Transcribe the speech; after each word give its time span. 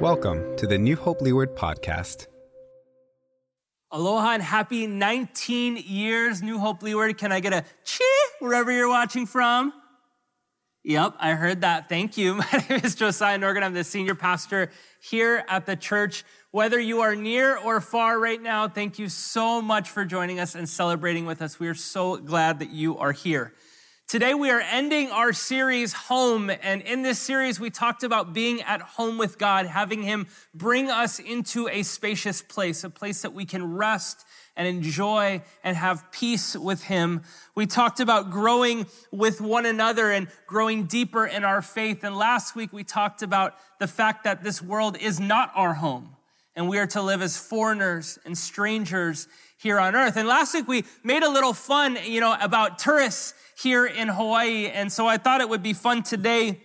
Welcome 0.00 0.56
to 0.56 0.66
the 0.66 0.78
New 0.78 0.96
Hope 0.96 1.20
Leeward 1.20 1.54
podcast. 1.54 2.26
Aloha 3.90 4.32
and 4.32 4.42
happy 4.42 4.86
19 4.86 5.76
years, 5.76 6.42
New 6.42 6.58
Hope 6.58 6.82
Leeward. 6.82 7.18
Can 7.18 7.30
I 7.30 7.40
get 7.40 7.52
a 7.52 7.64
chee 7.84 8.04
wherever 8.40 8.72
you're 8.72 8.88
watching 8.88 9.26
from? 9.26 9.72
Yep, 10.84 11.14
I 11.20 11.34
heard 11.34 11.60
that. 11.60 11.88
Thank 11.88 12.16
you. 12.16 12.34
My 12.52 12.64
name 12.68 12.80
is 12.82 12.94
Josiah 12.96 13.38
Norgan. 13.38 13.62
I'm 13.62 13.74
the 13.74 13.84
senior 13.84 14.16
pastor 14.16 14.70
here 15.00 15.44
at 15.48 15.66
the 15.66 15.76
church. 15.76 16.24
Whether 16.50 16.80
you 16.80 17.02
are 17.02 17.14
near 17.14 17.56
or 17.56 17.80
far 17.80 18.18
right 18.18 18.42
now, 18.42 18.68
thank 18.68 18.98
you 18.98 19.08
so 19.08 19.62
much 19.62 19.88
for 19.88 20.04
joining 20.04 20.40
us 20.40 20.54
and 20.54 20.68
celebrating 20.68 21.24
with 21.24 21.40
us. 21.40 21.60
We 21.60 21.68
are 21.68 21.74
so 21.74 22.16
glad 22.16 22.58
that 22.58 22.70
you 22.70 22.98
are 22.98 23.12
here. 23.12 23.54
Today 24.12 24.34
we 24.34 24.50
are 24.50 24.60
ending 24.60 25.10
our 25.10 25.32
series 25.32 25.94
Home. 25.94 26.50
And 26.50 26.82
in 26.82 27.00
this 27.00 27.18
series, 27.18 27.58
we 27.58 27.70
talked 27.70 28.02
about 28.02 28.34
being 28.34 28.60
at 28.60 28.82
home 28.82 29.16
with 29.16 29.38
God, 29.38 29.64
having 29.64 30.02
Him 30.02 30.26
bring 30.52 30.90
us 30.90 31.18
into 31.18 31.66
a 31.66 31.82
spacious 31.82 32.42
place, 32.42 32.84
a 32.84 32.90
place 32.90 33.22
that 33.22 33.32
we 33.32 33.46
can 33.46 33.72
rest 33.72 34.26
and 34.54 34.68
enjoy 34.68 35.40
and 35.64 35.78
have 35.78 36.12
peace 36.12 36.54
with 36.54 36.82
Him. 36.82 37.22
We 37.54 37.64
talked 37.64 38.00
about 38.00 38.30
growing 38.30 38.84
with 39.10 39.40
one 39.40 39.64
another 39.64 40.10
and 40.10 40.28
growing 40.46 40.84
deeper 40.84 41.24
in 41.24 41.42
our 41.42 41.62
faith. 41.62 42.04
And 42.04 42.14
last 42.14 42.54
week 42.54 42.70
we 42.70 42.84
talked 42.84 43.22
about 43.22 43.54
the 43.80 43.88
fact 43.88 44.24
that 44.24 44.44
this 44.44 44.60
world 44.60 44.98
is 44.98 45.20
not 45.20 45.52
our 45.54 45.72
home 45.72 46.14
and 46.54 46.68
we 46.68 46.76
are 46.78 46.86
to 46.88 47.00
live 47.00 47.22
as 47.22 47.38
foreigners 47.38 48.18
and 48.26 48.36
strangers 48.36 49.26
here 49.56 49.80
on 49.80 49.96
earth. 49.96 50.18
And 50.18 50.28
last 50.28 50.52
week 50.52 50.68
we 50.68 50.84
made 51.02 51.22
a 51.22 51.30
little 51.30 51.54
fun, 51.54 51.96
you 52.04 52.20
know, 52.20 52.36
about 52.38 52.78
tourists 52.78 53.32
here 53.58 53.86
in 53.86 54.08
Hawaii. 54.08 54.66
And 54.66 54.92
so 54.92 55.06
I 55.06 55.16
thought 55.16 55.40
it 55.40 55.48
would 55.48 55.62
be 55.62 55.72
fun 55.72 56.02
today 56.02 56.60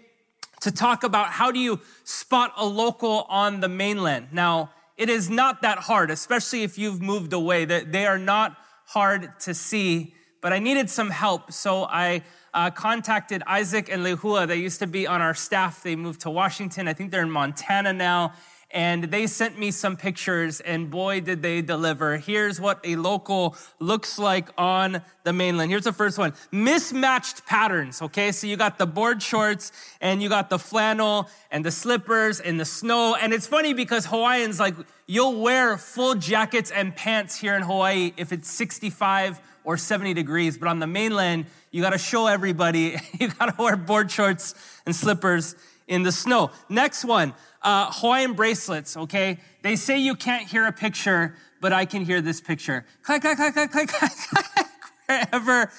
to 0.62 0.72
talk 0.72 1.04
about 1.04 1.28
how 1.28 1.52
do 1.52 1.60
you 1.60 1.80
spot 2.04 2.54
a 2.58 2.66
local 2.66 3.26
on 3.30 3.60
the 3.60 3.70
mainland. 3.70 4.30
Now, 4.32 4.72
it 4.98 5.10
is 5.10 5.30
not 5.30 5.62
that 5.62 5.78
hard, 5.78 6.10
especially 6.10 6.64
if 6.64 6.78
you've 6.78 7.02
moved 7.02 7.34
away. 7.34 7.66
They 7.66 8.06
are 8.08 8.18
not 8.18 8.58
hard 8.86 9.40
to 9.42 9.54
see, 9.54 10.16
but 10.42 10.54
I 10.54 10.60
needed 10.60 10.90
some 10.90 11.12
help. 11.12 11.52
So 11.52 11.84
I 11.84 12.24
uh, 12.54 12.72
contacted 12.72 13.44
Isaac 13.46 13.90
and 13.92 14.04
Lehua. 14.04 14.48
They 14.48 14.56
used 14.56 14.80
to 14.80 14.88
be 14.88 15.06
on 15.06 15.22
our 15.22 15.36
staff. 15.36 15.84
They 15.84 15.96
moved 15.96 16.22
to 16.22 16.32
Washington. 16.32 16.88
I 16.88 16.94
think 16.94 17.12
they're 17.12 17.22
in 17.22 17.30
Montana 17.30 17.94
now 17.94 18.34
and 18.72 19.06
they 19.06 19.28
sent 19.28 19.58
me 19.58 19.72
some 19.72 19.96
pictures 19.96 20.60
and 20.60 20.90
boy 20.90 21.22
did 21.22 21.42
they 21.42 21.62
deliver. 21.62 22.18
Here's 22.18 22.60
what 22.60 22.80
a 22.84 22.98
local 22.98 23.56
looks 23.80 24.20
like 24.20 24.50
on 24.58 25.02
the 25.24 25.32
mainland. 25.32 25.72
Here's 25.72 25.86
the 25.86 25.94
first 25.94 26.18
one. 26.18 26.34
Mismatched 26.52 27.46
patterns, 27.46 28.02
okay? 28.02 28.34
So 28.34 28.46
you 28.46 28.58
got 28.58 28.78
the 28.78 28.86
board 28.86 29.24
shorts 29.24 29.72
and 30.02 30.22
you 30.22 30.28
got 30.28 30.50
the 30.50 30.60
flannel 30.60 31.30
and 31.50 31.64
the 31.64 31.72
slippers 31.72 32.42
and 32.42 32.60
the 32.60 32.66
snow. 32.66 33.16
And 33.16 33.34
it's 33.34 33.48
funny 33.48 33.74
because 33.74 34.06
Hawaiians 34.06 34.60
like 34.60 34.76
you'll 35.06 35.42
wear 35.42 35.78
full 35.78 36.16
jackets 36.16 36.70
and 36.70 36.94
pants 36.94 37.40
here 37.40 37.56
in 37.56 37.62
Hawaii 37.62 38.12
if 38.18 38.34
it's 38.34 38.52
65 38.52 39.40
or 39.64 39.78
70 39.78 40.14
degrees, 40.14 40.58
but 40.58 40.68
on 40.68 40.80
the 40.80 40.88
mainland, 40.88 41.46
you 41.72 41.82
got 41.82 41.92
to 41.92 41.98
show 41.98 42.28
everybody 42.28 42.98
you 43.20 43.30
got 43.30 43.58
to 43.58 43.62
wear 43.62 43.78
board 43.78 44.12
shorts 44.12 44.56
and 44.86 44.94
slippers 44.96 45.56
in 45.88 46.04
the 46.04 46.12
snow. 46.12 46.52
Next 46.70 47.06
one, 47.06 47.34
uh, 47.68 47.92
Hawaiian 47.92 48.32
bracelets, 48.32 48.96
okay? 48.96 49.40
They 49.62 49.76
say 49.76 49.98
you 49.98 50.16
can't 50.16 50.48
hear 50.48 50.66
a 50.66 50.72
picture, 50.72 51.36
but 51.60 51.74
I 51.74 51.84
can 51.84 52.06
hear 52.06 52.22
this 52.22 52.40
picture. 52.40 52.86
Click, 53.04 53.22
click, 53.22 53.36
click, 53.36 53.54
click, 53.54 53.72
click, 53.72 53.90
click, 53.90 54.68
wherever 55.06 55.70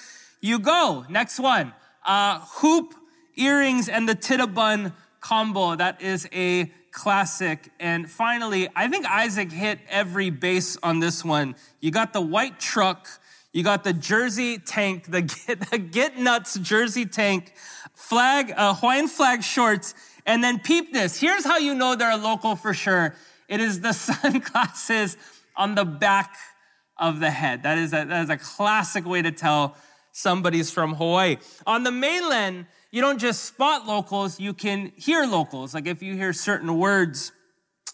you 0.42 0.58
go. 0.58 1.06
Next 1.08 1.40
one, 1.40 1.72
uh, 2.04 2.40
hoop, 2.40 2.94
earrings, 3.36 3.88
and 3.88 4.06
the 4.06 4.14
tittabun 4.14 4.92
combo. 5.20 5.76
That 5.76 6.02
is 6.02 6.28
a 6.30 6.70
classic. 6.90 7.72
And 7.80 8.10
finally, 8.10 8.68
I 8.76 8.88
think 8.88 9.06
Isaac 9.06 9.50
hit 9.50 9.78
every 9.88 10.28
base 10.28 10.76
on 10.82 11.00
this 11.00 11.24
one. 11.24 11.56
You 11.80 11.90
got 11.90 12.12
the 12.12 12.20
white 12.20 12.60
truck, 12.60 13.08
you 13.54 13.64
got 13.64 13.82
the 13.82 13.94
jersey 13.94 14.58
tank, 14.58 15.10
the 15.10 15.22
Get, 15.46 15.70
the 15.70 15.78
get 15.78 16.18
Nuts 16.18 16.58
jersey 16.58 17.06
tank, 17.06 17.54
flag, 17.94 18.52
uh, 18.54 18.74
Hawaiian 18.74 19.08
flag 19.08 19.42
shorts, 19.42 19.94
and 20.28 20.44
then 20.44 20.60
peep 20.60 20.92
this. 20.92 21.18
Here's 21.18 21.42
how 21.42 21.56
you 21.56 21.74
know 21.74 21.96
they're 21.96 22.12
a 22.12 22.16
local 22.16 22.54
for 22.54 22.74
sure. 22.74 23.16
It 23.48 23.60
is 23.60 23.80
the 23.80 23.92
sunglasses 23.94 25.16
on 25.56 25.74
the 25.74 25.86
back 25.86 26.36
of 26.98 27.18
the 27.18 27.30
head. 27.30 27.62
That 27.62 27.78
is 27.78 27.92
a, 27.92 28.04
that 28.04 28.24
is 28.24 28.30
a 28.30 28.36
classic 28.36 29.06
way 29.06 29.22
to 29.22 29.32
tell 29.32 29.74
somebody's 30.12 30.70
from 30.70 30.94
Hawaii. 30.94 31.38
On 31.66 31.82
the 31.82 31.90
mainland, 31.90 32.66
you 32.90 33.00
don't 33.00 33.18
just 33.18 33.44
spot 33.44 33.86
locals, 33.86 34.38
you 34.38 34.52
can 34.52 34.92
hear 34.96 35.24
locals. 35.24 35.72
Like 35.74 35.86
if 35.86 36.02
you 36.02 36.14
hear 36.14 36.34
certain 36.34 36.76
words, 36.76 37.32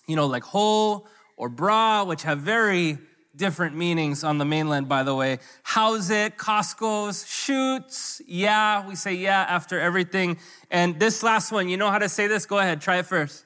you 0.09 0.17
know, 0.17 0.27
like 0.27 0.43
ho 0.43 1.06
or 1.37 1.49
bra, 1.49 2.03
which 2.03 2.25
have 2.25 2.41
very 2.41 2.99
different 3.37 3.77
meanings 3.77 4.25
on 4.25 4.39
the 4.39 4.45
mainland, 4.45 4.89
by 4.89 5.03
the 5.03 5.15
way. 5.15 5.39
How's 5.62 6.11
it? 6.11 6.37
Costco's, 6.37 7.27
shoots. 7.28 8.22
Yeah, 8.27 8.87
we 8.87 8.95
say 8.95 9.15
yeah 9.15 9.45
after 9.49 9.81
everything. 9.81 10.39
And 10.71 10.99
this 10.99 11.22
last 11.22 11.53
one, 11.53 11.69
you 11.69 11.77
know 11.77 11.91
how 11.91 11.99
to 11.99 12.09
say 12.09 12.27
this? 12.27 12.47
Go 12.47 12.59
ahead, 12.59 12.81
try 12.81 12.99
it 12.99 13.06
first. 13.06 13.44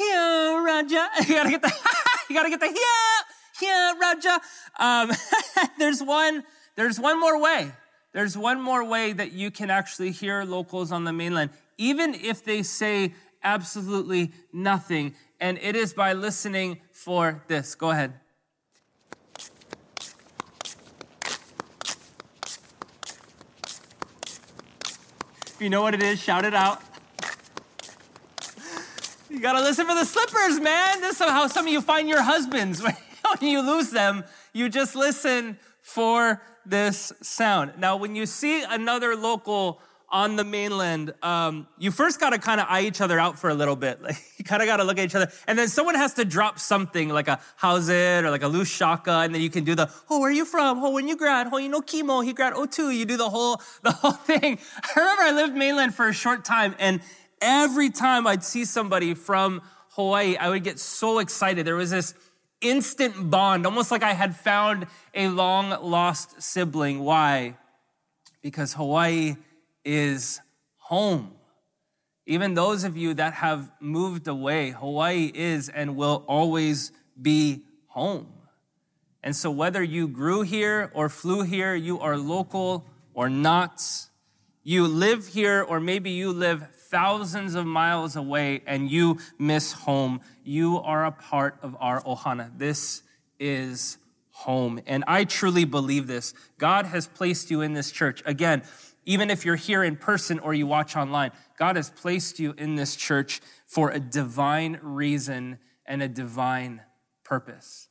Yeah, 0.00 0.62
Raja. 0.64 1.08
You 1.28 1.34
gotta 1.34 1.50
get 1.50 1.62
the, 1.62 1.72
you 2.30 2.36
gotta 2.36 2.50
get 2.50 2.60
the 2.60 2.66
yeah, 2.66 3.68
yeah, 3.68 3.92
Raja. 4.00 4.40
Um, 4.78 5.10
there's 5.78 6.02
one, 6.02 6.44
there's 6.76 6.98
one 6.98 7.20
more 7.20 7.40
way. 7.40 7.72
There's 8.12 8.38
one 8.38 8.60
more 8.60 8.84
way 8.84 9.12
that 9.12 9.32
you 9.32 9.50
can 9.50 9.70
actually 9.70 10.12
hear 10.12 10.44
locals 10.44 10.92
on 10.92 11.04
the 11.04 11.12
mainland, 11.12 11.50
even 11.78 12.14
if 12.14 12.44
they 12.44 12.62
say 12.62 13.12
absolutely 13.42 14.32
nothing 14.52 15.14
and 15.44 15.58
it 15.60 15.76
is 15.76 15.92
by 15.92 16.14
listening 16.14 16.80
for 16.90 17.44
this. 17.48 17.74
Go 17.74 17.90
ahead. 17.90 18.14
If 25.46 25.56
you 25.60 25.68
know 25.68 25.82
what 25.82 25.92
it 25.92 26.02
is, 26.02 26.18
shout 26.18 26.46
it 26.46 26.54
out. 26.54 26.80
You 29.28 29.38
gotta 29.38 29.60
listen 29.60 29.86
for 29.86 29.94
the 29.94 30.06
slippers, 30.06 30.60
man. 30.60 31.02
This 31.02 31.20
is 31.20 31.28
how 31.28 31.46
some 31.48 31.66
of 31.66 31.72
you 31.74 31.82
find 31.82 32.08
your 32.08 32.22
husbands. 32.22 32.82
When 33.40 33.50
you 33.50 33.60
lose 33.62 33.90
them, 33.90 34.24
you 34.52 34.68
just 34.68 34.94
listen 34.94 35.58
for 35.80 36.40
this 36.64 37.12
sound. 37.20 37.72
Now, 37.78 37.96
when 37.96 38.14
you 38.14 38.26
see 38.26 38.62
another 38.62 39.16
local 39.16 39.80
on 40.14 40.36
the 40.36 40.44
mainland, 40.44 41.12
um, 41.24 41.66
you 41.76 41.90
first 41.90 42.20
got 42.20 42.30
to 42.30 42.38
kind 42.38 42.60
of 42.60 42.68
eye 42.70 42.82
each 42.82 43.00
other 43.00 43.18
out 43.18 43.36
for 43.36 43.50
a 43.50 43.54
little 43.54 43.74
bit. 43.76 44.00
Like 44.04 44.18
you 44.36 44.44
kind 44.44 44.60
of 44.60 44.68
got 44.68 44.76
to 44.76 44.84
look 44.84 44.98
at 44.98 45.06
each 45.06 45.14
other, 45.14 45.32
and 45.48 45.58
then 45.58 45.66
someone 45.66 45.94
has 45.94 46.14
to 46.14 46.24
drop 46.24 46.58
something 46.58 47.08
like 47.08 47.26
a 47.26 47.40
how's 47.56 47.88
it 47.88 48.22
or 48.24 48.30
like 48.30 48.42
a 48.42 48.48
loose 48.48 48.70
shaka, 48.70 49.22
and 49.24 49.34
then 49.34 49.40
you 49.40 49.48
can 49.48 49.64
do 49.64 49.74
the 49.74 49.90
oh 50.10 50.20
where 50.20 50.28
are 50.28 50.32
you 50.32 50.44
from? 50.44 50.84
Oh 50.84 50.90
when 50.90 51.08
you 51.08 51.16
grad? 51.16 51.48
Oh 51.50 51.56
you 51.56 51.70
know 51.70 51.80
Kimo? 51.80 52.20
He 52.20 52.32
grad 52.34 52.52
oh 52.54 52.66
two. 52.66 52.90
You 52.90 53.06
do 53.06 53.16
the 53.16 53.30
whole 53.30 53.60
the 53.82 53.92
whole 53.92 54.12
thing. 54.12 54.58
I 54.82 55.00
remember 55.00 55.22
I 55.22 55.32
lived 55.32 55.56
mainland 55.56 55.94
for 55.94 56.06
a 56.06 56.12
short 56.12 56.44
time, 56.44 56.76
and 56.78 57.00
every 57.40 57.90
time 57.90 58.26
I'd 58.26 58.44
see 58.44 58.64
somebody 58.66 59.14
from 59.14 59.62
Hawaii, 59.92 60.36
I 60.36 60.50
would 60.50 60.62
get 60.62 60.78
so 60.78 61.18
excited. 61.18 61.66
There 61.66 61.76
was 61.76 61.90
this 61.90 62.14
instant 62.60 63.30
bond, 63.30 63.64
almost 63.64 63.90
like 63.90 64.02
I 64.02 64.12
had 64.12 64.36
found 64.36 64.86
a 65.14 65.28
long 65.28 65.70
lost 65.82 66.42
sibling. 66.42 67.00
Why? 67.00 67.56
Because 68.42 68.74
Hawaii 68.74 69.36
is 69.84 70.40
home. 70.76 71.32
Even 72.26 72.54
those 72.54 72.84
of 72.84 72.96
you 72.96 73.14
that 73.14 73.34
have 73.34 73.70
moved 73.80 74.28
away, 74.28 74.70
Hawaii 74.70 75.30
is 75.34 75.68
and 75.68 75.96
will 75.96 76.24
always 76.26 76.90
be 77.20 77.62
home. 77.88 78.32
And 79.22 79.34
so, 79.34 79.50
whether 79.50 79.82
you 79.82 80.08
grew 80.08 80.42
here 80.42 80.90
or 80.94 81.08
flew 81.08 81.42
here, 81.42 81.74
you 81.74 82.00
are 82.00 82.16
local 82.16 82.84
or 83.14 83.30
not, 83.30 83.82
you 84.62 84.86
live 84.86 85.26
here, 85.28 85.62
or 85.62 85.80
maybe 85.80 86.10
you 86.10 86.32
live 86.32 86.66
thousands 86.74 87.54
of 87.54 87.66
miles 87.66 88.16
away 88.16 88.62
and 88.66 88.90
you 88.90 89.18
miss 89.38 89.72
home, 89.72 90.20
you 90.44 90.78
are 90.78 91.06
a 91.06 91.12
part 91.12 91.58
of 91.62 91.76
our 91.80 92.02
ohana. 92.02 92.50
This 92.56 93.02
is 93.38 93.98
home. 94.30 94.80
And 94.86 95.04
I 95.06 95.24
truly 95.24 95.64
believe 95.64 96.06
this. 96.06 96.34
God 96.58 96.86
has 96.86 97.06
placed 97.06 97.50
you 97.50 97.62
in 97.62 97.72
this 97.72 97.90
church. 97.90 98.22
Again, 98.26 98.62
even 99.06 99.30
if 99.30 99.44
you're 99.44 99.56
here 99.56 99.84
in 99.84 99.96
person 99.96 100.38
or 100.38 100.54
you 100.54 100.66
watch 100.66 100.96
online, 100.96 101.32
God 101.58 101.76
has 101.76 101.90
placed 101.90 102.38
you 102.38 102.54
in 102.56 102.74
this 102.76 102.96
church 102.96 103.40
for 103.66 103.90
a 103.90 104.00
divine 104.00 104.78
reason 104.82 105.58
and 105.86 106.02
a 106.02 106.08
divine 106.08 106.80
purpose. 107.24 107.88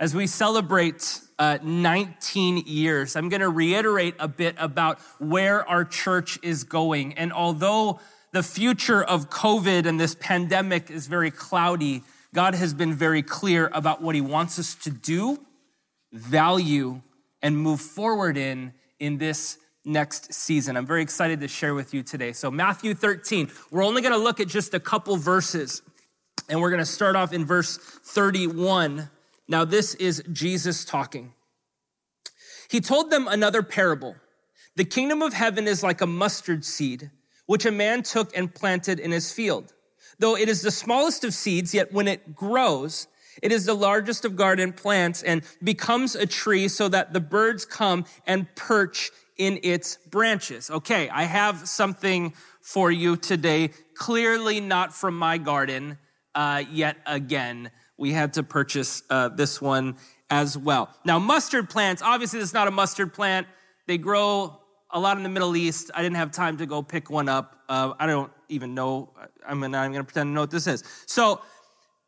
As 0.00 0.14
we 0.14 0.28
celebrate 0.28 1.20
uh, 1.38 1.58
19 1.62 2.64
years, 2.66 3.16
I'm 3.16 3.28
going 3.28 3.40
to 3.40 3.48
reiterate 3.48 4.14
a 4.20 4.28
bit 4.28 4.54
about 4.58 5.00
where 5.18 5.68
our 5.68 5.84
church 5.84 6.38
is 6.42 6.62
going. 6.62 7.14
And 7.14 7.32
although 7.32 7.98
the 8.32 8.44
future 8.44 9.02
of 9.02 9.28
COVID 9.28 9.86
and 9.86 9.98
this 9.98 10.14
pandemic 10.14 10.90
is 10.90 11.08
very 11.08 11.32
cloudy, 11.32 12.04
God 12.32 12.54
has 12.54 12.74
been 12.74 12.94
very 12.94 13.22
clear 13.22 13.70
about 13.72 14.00
what 14.00 14.14
he 14.14 14.20
wants 14.20 14.58
us 14.58 14.76
to 14.76 14.90
do, 14.90 15.40
value, 16.12 17.00
and 17.42 17.58
move 17.58 17.80
forward 17.80 18.36
in 18.36 18.74
in 18.98 19.18
this 19.18 19.58
next 19.88 20.32
season. 20.32 20.76
I'm 20.76 20.86
very 20.86 21.02
excited 21.02 21.40
to 21.40 21.48
share 21.48 21.74
with 21.74 21.94
you 21.94 22.02
today. 22.02 22.32
So, 22.32 22.50
Matthew 22.50 22.94
13, 22.94 23.50
we're 23.70 23.84
only 23.84 24.02
going 24.02 24.12
to 24.12 24.18
look 24.18 24.38
at 24.38 24.46
just 24.46 24.74
a 24.74 24.80
couple 24.80 25.16
verses, 25.16 25.82
and 26.48 26.60
we're 26.60 26.70
going 26.70 26.78
to 26.78 26.86
start 26.86 27.16
off 27.16 27.32
in 27.32 27.44
verse 27.44 27.78
31. 27.78 29.10
Now, 29.48 29.64
this 29.64 29.94
is 29.94 30.22
Jesus 30.30 30.84
talking. 30.84 31.32
He 32.70 32.80
told 32.80 33.10
them 33.10 33.26
another 33.26 33.62
parable. 33.62 34.14
The 34.76 34.84
kingdom 34.84 35.22
of 35.22 35.32
heaven 35.32 35.66
is 35.66 35.82
like 35.82 36.02
a 36.02 36.06
mustard 36.06 36.64
seed, 36.64 37.10
which 37.46 37.64
a 37.64 37.72
man 37.72 38.02
took 38.02 38.36
and 38.36 38.54
planted 38.54 39.00
in 39.00 39.10
his 39.10 39.32
field. 39.32 39.72
Though 40.18 40.36
it 40.36 40.48
is 40.48 40.62
the 40.62 40.70
smallest 40.70 41.24
of 41.24 41.32
seeds, 41.32 41.72
yet 41.72 41.92
when 41.92 42.06
it 42.06 42.34
grows, 42.34 43.08
it 43.42 43.52
is 43.52 43.64
the 43.64 43.74
largest 43.74 44.24
of 44.24 44.36
garden 44.36 44.72
plants 44.72 45.22
and 45.22 45.42
becomes 45.62 46.14
a 46.14 46.26
tree 46.26 46.68
so 46.68 46.88
that 46.88 47.12
the 47.12 47.20
birds 47.20 47.64
come 47.64 48.04
and 48.26 48.52
perch 48.54 49.10
in 49.38 49.60
its 49.62 49.96
branches. 50.10 50.70
Okay, 50.70 51.08
I 51.08 51.22
have 51.22 51.68
something 51.68 52.34
for 52.60 52.90
you 52.90 53.16
today. 53.16 53.70
Clearly 53.94 54.60
not 54.60 54.92
from 54.92 55.16
my 55.16 55.38
garden 55.38 55.98
uh, 56.34 56.64
yet 56.70 56.96
again. 57.06 57.70
We 57.96 58.12
had 58.12 58.34
to 58.34 58.42
purchase 58.42 59.02
uh, 59.08 59.28
this 59.28 59.60
one 59.60 59.96
as 60.30 60.58
well. 60.58 60.90
Now, 61.04 61.18
mustard 61.18 61.70
plants, 61.70 62.02
obviously, 62.02 62.40
this 62.40 62.50
is 62.50 62.54
not 62.54 62.68
a 62.68 62.70
mustard 62.70 63.14
plant. 63.14 63.46
They 63.86 63.98
grow 63.98 64.60
a 64.90 65.00
lot 65.00 65.16
in 65.16 65.22
the 65.22 65.28
Middle 65.28 65.56
East. 65.56 65.90
I 65.94 66.02
didn't 66.02 66.16
have 66.16 66.30
time 66.30 66.58
to 66.58 66.66
go 66.66 66.82
pick 66.82 67.10
one 67.10 67.28
up. 67.28 67.58
Uh, 67.68 67.94
I 67.98 68.06
don't 68.06 68.30
even 68.48 68.74
know. 68.74 69.12
I'm 69.46 69.60
not 69.60 69.66
even 69.66 69.92
going 69.92 69.94
to 69.94 70.04
pretend 70.04 70.28
to 70.28 70.32
know 70.32 70.42
what 70.42 70.50
this 70.50 70.66
is. 70.66 70.84
So, 71.06 71.40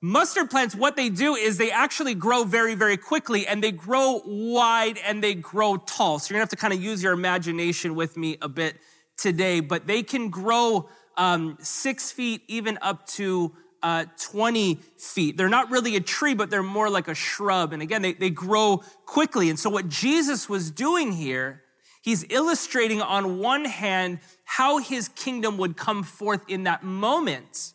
Mustard 0.02 0.48
plants, 0.48 0.74
what 0.74 0.96
they 0.96 1.10
do 1.10 1.34
is 1.34 1.58
they 1.58 1.70
actually 1.70 2.14
grow 2.14 2.44
very, 2.44 2.74
very 2.74 2.96
quickly 2.96 3.46
and 3.46 3.62
they 3.62 3.70
grow 3.70 4.22
wide 4.24 4.98
and 5.06 5.22
they 5.22 5.34
grow 5.34 5.76
tall. 5.76 6.18
So 6.18 6.30
you're 6.30 6.36
gonna 6.36 6.42
have 6.42 6.48
to 6.50 6.56
kind 6.56 6.72
of 6.72 6.82
use 6.82 7.02
your 7.02 7.12
imagination 7.12 7.94
with 7.94 8.16
me 8.16 8.38
a 8.40 8.48
bit 8.48 8.76
today, 9.18 9.60
but 9.60 9.86
they 9.86 10.02
can 10.02 10.30
grow 10.30 10.88
um, 11.18 11.58
six 11.60 12.10
feet, 12.12 12.42
even 12.48 12.78
up 12.80 13.06
to 13.08 13.52
uh, 13.82 14.06
20 14.18 14.76
feet. 14.96 15.36
They're 15.36 15.50
not 15.50 15.70
really 15.70 15.96
a 15.96 16.00
tree, 16.00 16.32
but 16.32 16.48
they're 16.48 16.62
more 16.62 16.88
like 16.88 17.08
a 17.08 17.14
shrub. 17.14 17.74
And 17.74 17.82
again, 17.82 18.00
they, 18.00 18.14
they 18.14 18.30
grow 18.30 18.82
quickly. 19.04 19.50
And 19.50 19.58
so 19.58 19.68
what 19.68 19.88
Jesus 19.88 20.48
was 20.48 20.70
doing 20.70 21.12
here, 21.12 21.62
he's 22.00 22.24
illustrating 22.30 23.02
on 23.02 23.38
one 23.38 23.66
hand 23.66 24.20
how 24.44 24.78
his 24.78 25.08
kingdom 25.08 25.58
would 25.58 25.76
come 25.76 26.04
forth 26.04 26.42
in 26.48 26.64
that 26.64 26.82
moment 26.82 27.74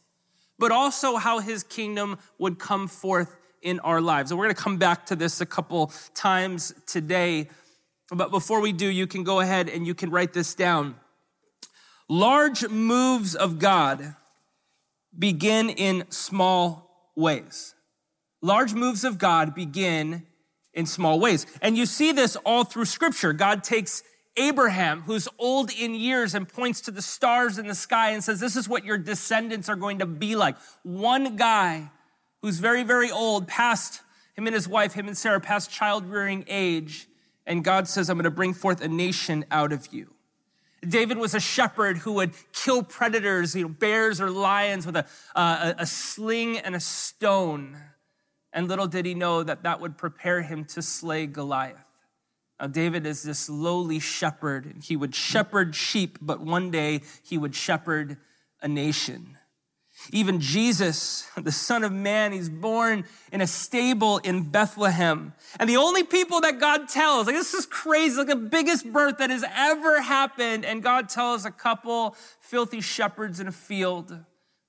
but 0.57 0.71
also 0.71 1.17
how 1.17 1.39
his 1.39 1.63
kingdom 1.63 2.17
would 2.37 2.59
come 2.59 2.87
forth 2.87 3.35
in 3.61 3.79
our 3.79 3.99
lives. 3.99 4.31
And 4.31 4.39
we're 4.39 4.45
going 4.45 4.55
to 4.55 4.61
come 4.61 4.77
back 4.77 5.07
to 5.07 5.15
this 5.15 5.41
a 5.41 5.45
couple 5.45 5.91
times 6.13 6.73
today. 6.85 7.49
But 8.11 8.31
before 8.31 8.61
we 8.61 8.71
do, 8.71 8.87
you 8.87 9.07
can 9.07 9.23
go 9.23 9.39
ahead 9.39 9.69
and 9.69 9.87
you 9.87 9.95
can 9.95 10.11
write 10.11 10.33
this 10.33 10.53
down. 10.53 10.95
Large 12.07 12.67
moves 12.69 13.35
of 13.35 13.57
God 13.57 14.15
begin 15.17 15.69
in 15.69 16.05
small 16.11 17.09
ways. 17.15 17.73
Large 18.41 18.75
moves 18.75 19.03
of 19.03 19.17
God 19.17 19.55
begin 19.55 20.27
in 20.73 20.85
small 20.85 21.19
ways. 21.19 21.47
And 21.61 21.75
you 21.75 21.87
see 21.87 22.11
this 22.11 22.35
all 22.37 22.63
through 22.63 22.85
scripture. 22.85 23.33
God 23.33 23.63
takes 23.63 24.03
Abraham, 24.37 25.01
who's 25.01 25.27
old 25.37 25.71
in 25.71 25.95
years 25.95 26.35
and 26.35 26.47
points 26.47 26.81
to 26.81 26.91
the 26.91 27.01
stars 27.01 27.57
in 27.57 27.67
the 27.67 27.75
sky 27.75 28.11
and 28.11 28.23
says, 28.23 28.39
This 28.39 28.55
is 28.55 28.67
what 28.67 28.83
your 28.83 28.97
descendants 28.97 29.69
are 29.69 29.75
going 29.75 29.99
to 29.99 30.05
be 30.05 30.35
like. 30.35 30.57
One 30.83 31.35
guy 31.35 31.91
who's 32.41 32.59
very, 32.59 32.83
very 32.83 33.09
old, 33.09 33.47
past 33.47 34.01
him 34.35 34.45
and 34.47 34.53
his 34.53 34.67
wife, 34.67 34.93
him 34.93 35.07
and 35.07 35.17
Sarah, 35.17 35.39
past 35.39 35.71
child 35.71 36.05
rearing 36.05 36.43
age. 36.47 37.07
And 37.47 37.63
God 37.63 37.87
says, 37.87 38.09
I'm 38.09 38.17
going 38.17 38.25
to 38.25 38.31
bring 38.31 38.53
forth 38.53 38.81
a 38.81 38.87
nation 38.87 39.45
out 39.51 39.71
of 39.71 39.93
you. 39.93 40.13
David 40.87 41.17
was 41.17 41.33
a 41.33 41.39
shepherd 41.39 41.99
who 41.99 42.13
would 42.13 42.33
kill 42.51 42.83
predators, 42.83 43.55
you 43.55 43.63
know, 43.63 43.69
bears 43.69 44.19
or 44.19 44.29
lions 44.29 44.85
with 44.85 44.95
a, 44.95 45.05
uh, 45.35 45.73
a 45.77 45.85
sling 45.85 46.59
and 46.59 46.75
a 46.75 46.79
stone. 46.79 47.77
And 48.53 48.67
little 48.67 48.87
did 48.87 49.05
he 49.05 49.13
know 49.13 49.43
that 49.43 49.63
that 49.63 49.79
would 49.79 49.97
prepare 49.97 50.41
him 50.41 50.65
to 50.65 50.81
slay 50.81 51.25
Goliath. 51.25 51.94
Now, 52.59 52.67
David 52.67 53.05
is 53.05 53.23
this 53.23 53.49
lowly 53.49 53.99
shepherd. 53.99 54.75
He 54.83 54.95
would 54.95 55.13
shepherd 55.13 55.75
sheep, 55.75 56.17
but 56.21 56.39
one 56.39 56.71
day 56.71 57.01
he 57.23 57.37
would 57.37 57.55
shepherd 57.55 58.17
a 58.61 58.67
nation. 58.67 59.37
Even 60.11 60.39
Jesus, 60.39 61.27
the 61.37 61.51
Son 61.51 61.83
of 61.83 61.91
Man, 61.91 62.31
he's 62.31 62.49
born 62.49 63.05
in 63.31 63.41
a 63.41 63.47
stable 63.47 64.17
in 64.19 64.49
Bethlehem. 64.49 65.33
And 65.59 65.69
the 65.69 65.77
only 65.77 66.03
people 66.03 66.41
that 66.41 66.59
God 66.59 66.89
tells, 66.89 67.27
like 67.27 67.35
this 67.35 67.53
is 67.53 67.65
crazy, 67.65 68.17
like 68.17 68.27
the 68.27 68.35
biggest 68.35 68.91
birth 68.91 69.17
that 69.17 69.29
has 69.29 69.43
ever 69.55 70.01
happened. 70.01 70.65
And 70.65 70.83
God 70.83 71.09
tells 71.09 71.45
a 71.45 71.51
couple 71.51 72.15
filthy 72.41 72.81
shepherds 72.81 73.39
in 73.39 73.47
a 73.47 73.53
field 73.53 74.17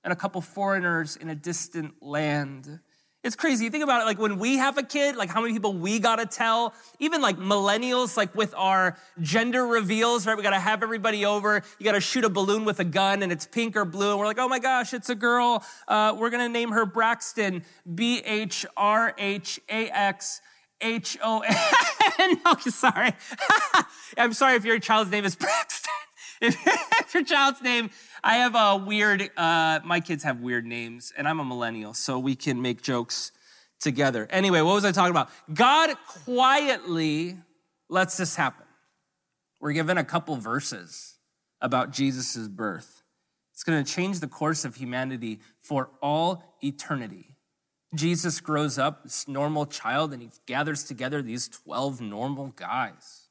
and 0.03 0.13
a 0.13 0.15
couple 0.15 0.39
foreigners 0.41 1.15
in 1.17 1.29
a 1.29 1.35
distant 1.35 1.95
land. 2.01 2.79
It's 3.27 3.35
crazy. 3.35 3.65
You 3.65 3.71
think 3.71 3.83
about 3.83 4.01
it, 4.01 4.05
like 4.05 4.19
when 4.19 4.39
we 4.39 4.55
have 4.55 4.77
a 4.77 4.83
kid, 4.83 5.17
like 5.17 5.29
how 5.29 5.41
many 5.41 5.53
people 5.53 5.73
we 5.73 5.99
gotta 5.99 6.25
tell, 6.25 6.73
even 6.99 7.21
like 7.21 7.35
millennials, 7.35 8.15
like 8.15 8.33
with 8.33 8.55
our 8.55 8.95
gender 9.19 9.67
reveals, 9.67 10.25
right? 10.25 10.37
We 10.37 10.43
gotta 10.43 10.61
have 10.61 10.81
everybody 10.81 11.25
over. 11.25 11.61
You 11.77 11.83
gotta 11.83 11.99
shoot 11.99 12.23
a 12.23 12.29
balloon 12.29 12.63
with 12.63 12.79
a 12.79 12.85
gun 12.85 13.23
and 13.23 13.29
it's 13.33 13.45
pink 13.45 13.75
or 13.75 13.83
blue. 13.83 14.11
And 14.11 14.19
we're 14.19 14.27
like, 14.27 14.39
oh 14.39 14.47
my 14.47 14.59
gosh, 14.59 14.93
it's 14.93 15.09
a 15.09 15.15
girl. 15.15 15.61
Uh, 15.89 16.15
we're 16.17 16.29
gonna 16.29 16.47
name 16.47 16.71
her 16.71 16.85
Braxton, 16.85 17.65
B 17.93 18.19
H 18.19 18.65
R 18.77 19.13
H 19.17 19.59
A 19.67 19.89
X 19.89 20.39
H 20.79 21.17
O 21.21 21.41
N. 21.41 22.37
No, 22.45 22.55
sorry. 22.59 23.11
I'm 24.17 24.31
sorry 24.31 24.55
if 24.55 24.63
your 24.63 24.79
child's 24.79 25.11
name 25.11 25.25
is 25.25 25.35
Braxton. 25.35 25.91
if 26.41 27.13
your 27.13 27.23
child's 27.25 27.61
name 27.61 27.89
I 28.27 28.39
have 28.39 28.55
a 28.55 28.75
weird, 28.75 29.31
uh, 29.37 29.79
my 29.85 30.01
kids 30.01 30.25
have 30.25 30.41
weird 30.41 30.65
names, 30.65 31.13
and 31.15 31.29
I'm 31.29 31.39
a 31.39 31.45
millennial, 31.45 31.93
so 31.93 32.19
we 32.19 32.35
can 32.35 32.61
make 32.61 32.81
jokes 32.81 33.31
together. 33.79 34.27
Anyway, 34.29 34.59
what 34.59 34.73
was 34.73 34.83
I 34.83 34.91
talking 34.91 35.11
about? 35.11 35.29
God 35.53 35.95
quietly 36.25 37.37
lets 37.87 38.17
this 38.17 38.35
happen. 38.35 38.65
We're 39.61 39.71
given 39.71 39.97
a 39.97 40.03
couple 40.03 40.35
verses 40.35 41.15
about 41.61 41.91
Jesus' 41.91 42.49
birth. 42.49 43.01
It's 43.53 43.63
going 43.63 43.81
to 43.81 43.89
change 43.89 44.19
the 44.19 44.27
course 44.27 44.65
of 44.65 44.75
humanity 44.75 45.39
for 45.61 45.89
all 46.01 46.43
eternity. 46.61 47.37
Jesus 47.95 48.41
grows 48.41 48.77
up, 48.77 49.03
this 49.03 49.25
normal 49.29 49.65
child, 49.65 50.11
and 50.11 50.21
he 50.21 50.31
gathers 50.45 50.83
together 50.83 51.21
these 51.21 51.47
12 51.47 52.01
normal 52.01 52.47
guys 52.47 53.26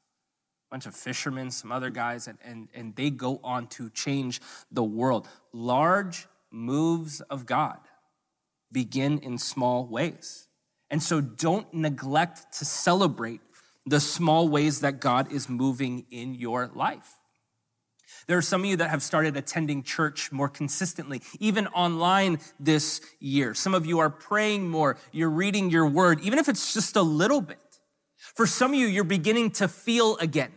bunch 0.69 0.85
of 0.85 0.95
fishermen, 0.95 1.51
some 1.51 1.71
other 1.71 1.89
guys, 1.89 2.27
and, 2.27 2.37
and, 2.43 2.67
and 2.73 2.95
they 2.95 3.09
go 3.09 3.39
on 3.43 3.67
to 3.67 3.89
change 3.89 4.41
the 4.71 4.83
world. 4.83 5.27
Large 5.53 6.27
moves 6.51 7.21
of 7.21 7.45
God 7.45 7.79
begin 8.71 9.19
in 9.19 9.37
small 9.37 9.85
ways. 9.85 10.47
And 10.89 11.01
so 11.01 11.21
don't 11.21 11.71
neglect 11.73 12.53
to 12.59 12.65
celebrate 12.65 13.41
the 13.85 13.99
small 13.99 14.49
ways 14.49 14.81
that 14.81 14.99
God 14.99 15.31
is 15.31 15.47
moving 15.47 16.05
in 16.11 16.35
your 16.35 16.69
life. 16.73 17.13
There 18.27 18.37
are 18.37 18.41
some 18.41 18.61
of 18.61 18.67
you 18.67 18.77
that 18.77 18.89
have 18.89 19.01
started 19.01 19.37
attending 19.37 19.83
church 19.83 20.31
more 20.31 20.49
consistently, 20.49 21.21
even 21.39 21.67
online 21.67 22.39
this 22.59 22.99
year. 23.19 23.53
Some 23.53 23.73
of 23.73 23.85
you 23.85 23.99
are 23.99 24.09
praying 24.09 24.69
more, 24.69 24.97
you're 25.13 25.29
reading 25.29 25.69
your 25.69 25.87
word, 25.87 26.19
even 26.21 26.39
if 26.39 26.49
it's 26.49 26.73
just 26.73 26.97
a 26.97 27.01
little 27.01 27.39
bit. 27.39 27.57
For 28.37 28.45
some 28.45 28.71
of 28.71 28.79
you, 28.79 28.85
you're 28.85 29.03
beginning 29.03 29.49
to 29.51 29.67
feel 29.67 30.15
again. 30.17 30.51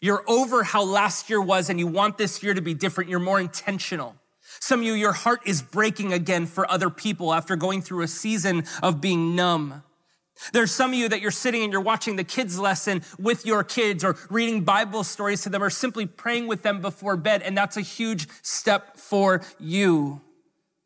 You're 0.00 0.24
over 0.26 0.62
how 0.62 0.82
last 0.82 1.28
year 1.28 1.42
was 1.42 1.68
and 1.68 1.78
you 1.78 1.86
want 1.86 2.16
this 2.16 2.42
year 2.42 2.54
to 2.54 2.62
be 2.62 2.72
different. 2.72 3.10
You're 3.10 3.20
more 3.20 3.38
intentional. 3.38 4.16
Some 4.60 4.80
of 4.80 4.86
you, 4.86 4.94
your 4.94 5.12
heart 5.12 5.42
is 5.44 5.60
breaking 5.60 6.14
again 6.14 6.46
for 6.46 6.68
other 6.70 6.88
people 6.88 7.34
after 7.34 7.54
going 7.54 7.82
through 7.82 8.00
a 8.00 8.08
season 8.08 8.64
of 8.82 9.02
being 9.02 9.36
numb. 9.36 9.82
There's 10.54 10.70
some 10.70 10.92
of 10.92 10.98
you 10.98 11.10
that 11.10 11.20
you're 11.20 11.30
sitting 11.30 11.62
and 11.62 11.70
you're 11.70 11.82
watching 11.82 12.16
the 12.16 12.24
kids' 12.24 12.58
lesson 12.58 13.02
with 13.18 13.44
your 13.44 13.62
kids 13.62 14.02
or 14.04 14.16
reading 14.30 14.64
Bible 14.64 15.04
stories 15.04 15.42
to 15.42 15.50
them 15.50 15.62
or 15.62 15.68
simply 15.68 16.06
praying 16.06 16.46
with 16.46 16.62
them 16.62 16.80
before 16.80 17.18
bed, 17.18 17.42
and 17.42 17.56
that's 17.56 17.76
a 17.76 17.82
huge 17.82 18.26
step 18.40 18.96
for 18.96 19.42
you. 19.60 20.22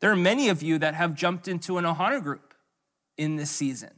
There 0.01 0.11
are 0.11 0.17
many 0.17 0.49
of 0.49 0.61
you 0.61 0.77
that 0.79 0.93
have 0.93 1.15
jumped 1.15 1.47
into 1.47 1.77
an 1.77 1.85
Ohana 1.85 2.21
group 2.21 2.53
in 3.17 3.37
this 3.37 3.49
season. 3.49 3.96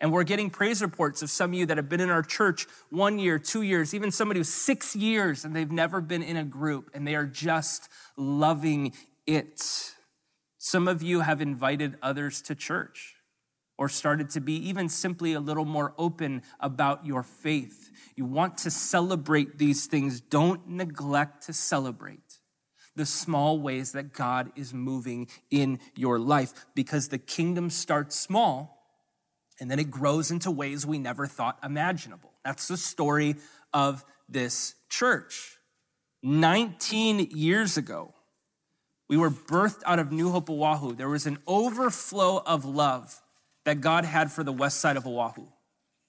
And 0.00 0.12
we're 0.12 0.24
getting 0.24 0.50
praise 0.50 0.82
reports 0.82 1.22
of 1.22 1.30
some 1.30 1.52
of 1.52 1.58
you 1.58 1.66
that 1.66 1.78
have 1.78 1.88
been 1.88 2.00
in 2.00 2.10
our 2.10 2.22
church 2.22 2.66
one 2.90 3.18
year, 3.18 3.38
two 3.38 3.62
years, 3.62 3.94
even 3.94 4.10
somebody 4.10 4.40
who's 4.40 4.48
six 4.48 4.94
years 4.94 5.44
and 5.44 5.56
they've 5.56 5.70
never 5.70 6.00
been 6.00 6.22
in 6.22 6.36
a 6.36 6.44
group 6.44 6.90
and 6.92 7.06
they 7.06 7.14
are 7.14 7.24
just 7.26 7.88
loving 8.16 8.92
it. 9.26 9.94
Some 10.58 10.86
of 10.86 11.02
you 11.02 11.20
have 11.20 11.40
invited 11.40 11.96
others 12.02 12.42
to 12.42 12.54
church 12.54 13.14
or 13.78 13.88
started 13.88 14.30
to 14.30 14.40
be 14.40 14.54
even 14.68 14.88
simply 14.88 15.32
a 15.32 15.40
little 15.40 15.64
more 15.64 15.94
open 15.96 16.42
about 16.60 17.06
your 17.06 17.22
faith. 17.22 17.90
You 18.16 18.26
want 18.26 18.58
to 18.58 18.70
celebrate 18.70 19.58
these 19.58 19.86
things. 19.86 20.20
Don't 20.20 20.68
neglect 20.68 21.46
to 21.46 21.52
celebrate 21.52 22.38
the 22.96 23.06
small 23.06 23.58
ways 23.60 23.92
that 23.92 24.12
God 24.12 24.50
is 24.56 24.72
moving 24.72 25.28
in 25.50 25.78
your 25.94 26.18
life 26.18 26.52
because 26.74 27.08
the 27.08 27.18
kingdom 27.18 27.70
starts 27.70 28.16
small 28.16 28.75
and 29.60 29.70
then 29.70 29.78
it 29.78 29.90
grows 29.90 30.30
into 30.30 30.50
ways 30.50 30.86
we 30.86 30.98
never 30.98 31.26
thought 31.26 31.58
imaginable. 31.62 32.32
That's 32.44 32.68
the 32.68 32.76
story 32.76 33.36
of 33.72 34.04
this 34.28 34.74
church. 34.88 35.58
19 36.22 37.30
years 37.30 37.76
ago, 37.76 38.12
we 39.08 39.16
were 39.16 39.30
birthed 39.30 39.82
out 39.86 39.98
of 39.98 40.10
New 40.10 40.30
Hope 40.30 40.50
Oahu. 40.50 40.94
There 40.94 41.08
was 41.08 41.26
an 41.26 41.38
overflow 41.46 42.42
of 42.44 42.64
love 42.64 43.20
that 43.64 43.80
God 43.80 44.04
had 44.04 44.32
for 44.32 44.42
the 44.42 44.52
west 44.52 44.80
side 44.80 44.96
of 44.96 45.06
Oahu, 45.06 45.46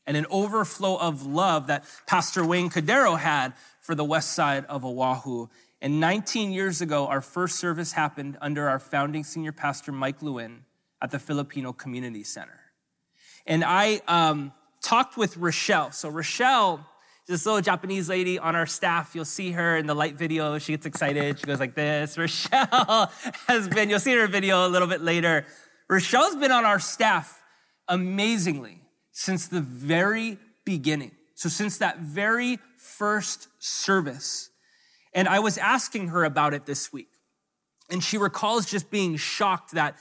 and 0.06 0.18
an 0.18 0.26
overflow 0.30 0.98
of 0.98 1.26
love 1.26 1.68
that 1.68 1.86
Pastor 2.08 2.46
Wayne 2.46 2.70
Cordeiro 2.70 3.18
had 3.18 3.54
for 3.82 3.96
the 3.96 4.04
west 4.04 4.34
side 4.34 4.66
of 4.66 4.86
Oahu. 4.86 5.48
And 5.82 6.00
19 6.00 6.52
years 6.52 6.82
ago, 6.82 7.08
our 7.08 7.22
first 7.22 7.60
service 7.60 7.92
happened 7.92 8.38
under 8.42 8.68
our 8.68 8.80
founding 8.80 9.24
senior 9.24 9.52
pastor, 9.52 9.92
Mike 9.92 10.22
Lwin, 10.22 10.66
at 11.02 11.12
the 11.12 11.20
Filipino 11.20 11.74
Community 11.74 12.24
Center. 12.24 12.60
And 13.48 13.64
I 13.64 14.02
um, 14.08 14.54
talked 14.84 15.18
with 15.18 15.38
Rochelle. 15.38 15.92
So, 15.92 16.10
Rochelle 16.10 16.86
this 17.28 17.46
little 17.46 17.62
Japanese 17.62 18.08
lady 18.08 18.40
on 18.40 18.56
our 18.56 18.66
staff. 18.66 19.14
You'll 19.14 19.26
see 19.26 19.52
her 19.52 19.76
in 19.76 19.86
the 19.86 19.94
light 19.94 20.16
video. 20.16 20.58
She 20.60 20.72
gets 20.72 20.86
excited. 20.86 21.38
She 21.40 21.46
goes 21.46 21.60
like 21.60 21.76
this. 21.76 22.18
Rochelle 22.18 23.12
has 23.48 23.68
been, 23.68 23.90
you'll 23.90 24.00
see 24.00 24.16
her 24.16 24.28
video 24.28 24.66
a 24.66 24.70
little 24.70 24.88
bit 24.88 25.02
later. 25.02 25.46
Rochelle's 25.90 26.38
been 26.38 26.52
on 26.52 26.64
our 26.64 26.80
staff 26.80 27.42
amazingly 27.88 28.82
since 29.12 29.48
the 29.48 29.62
very 29.62 30.38
beginning. 30.66 31.12
So 31.36 31.50
since 31.50 31.80
that 31.80 32.00
very 32.00 32.60
first 32.78 33.50
service. 33.60 34.50
And 35.14 35.28
I 35.28 35.40
was 35.40 35.58
asking 35.58 36.10
her 36.10 36.24
about 36.24 36.54
it 36.54 36.66
this 36.66 36.94
week. 36.94 37.10
And 37.90 38.04
she 38.04 38.18
recalls 38.18 38.66
just 38.66 38.90
being 38.90 39.18
shocked 39.18 39.74
that 39.74 39.98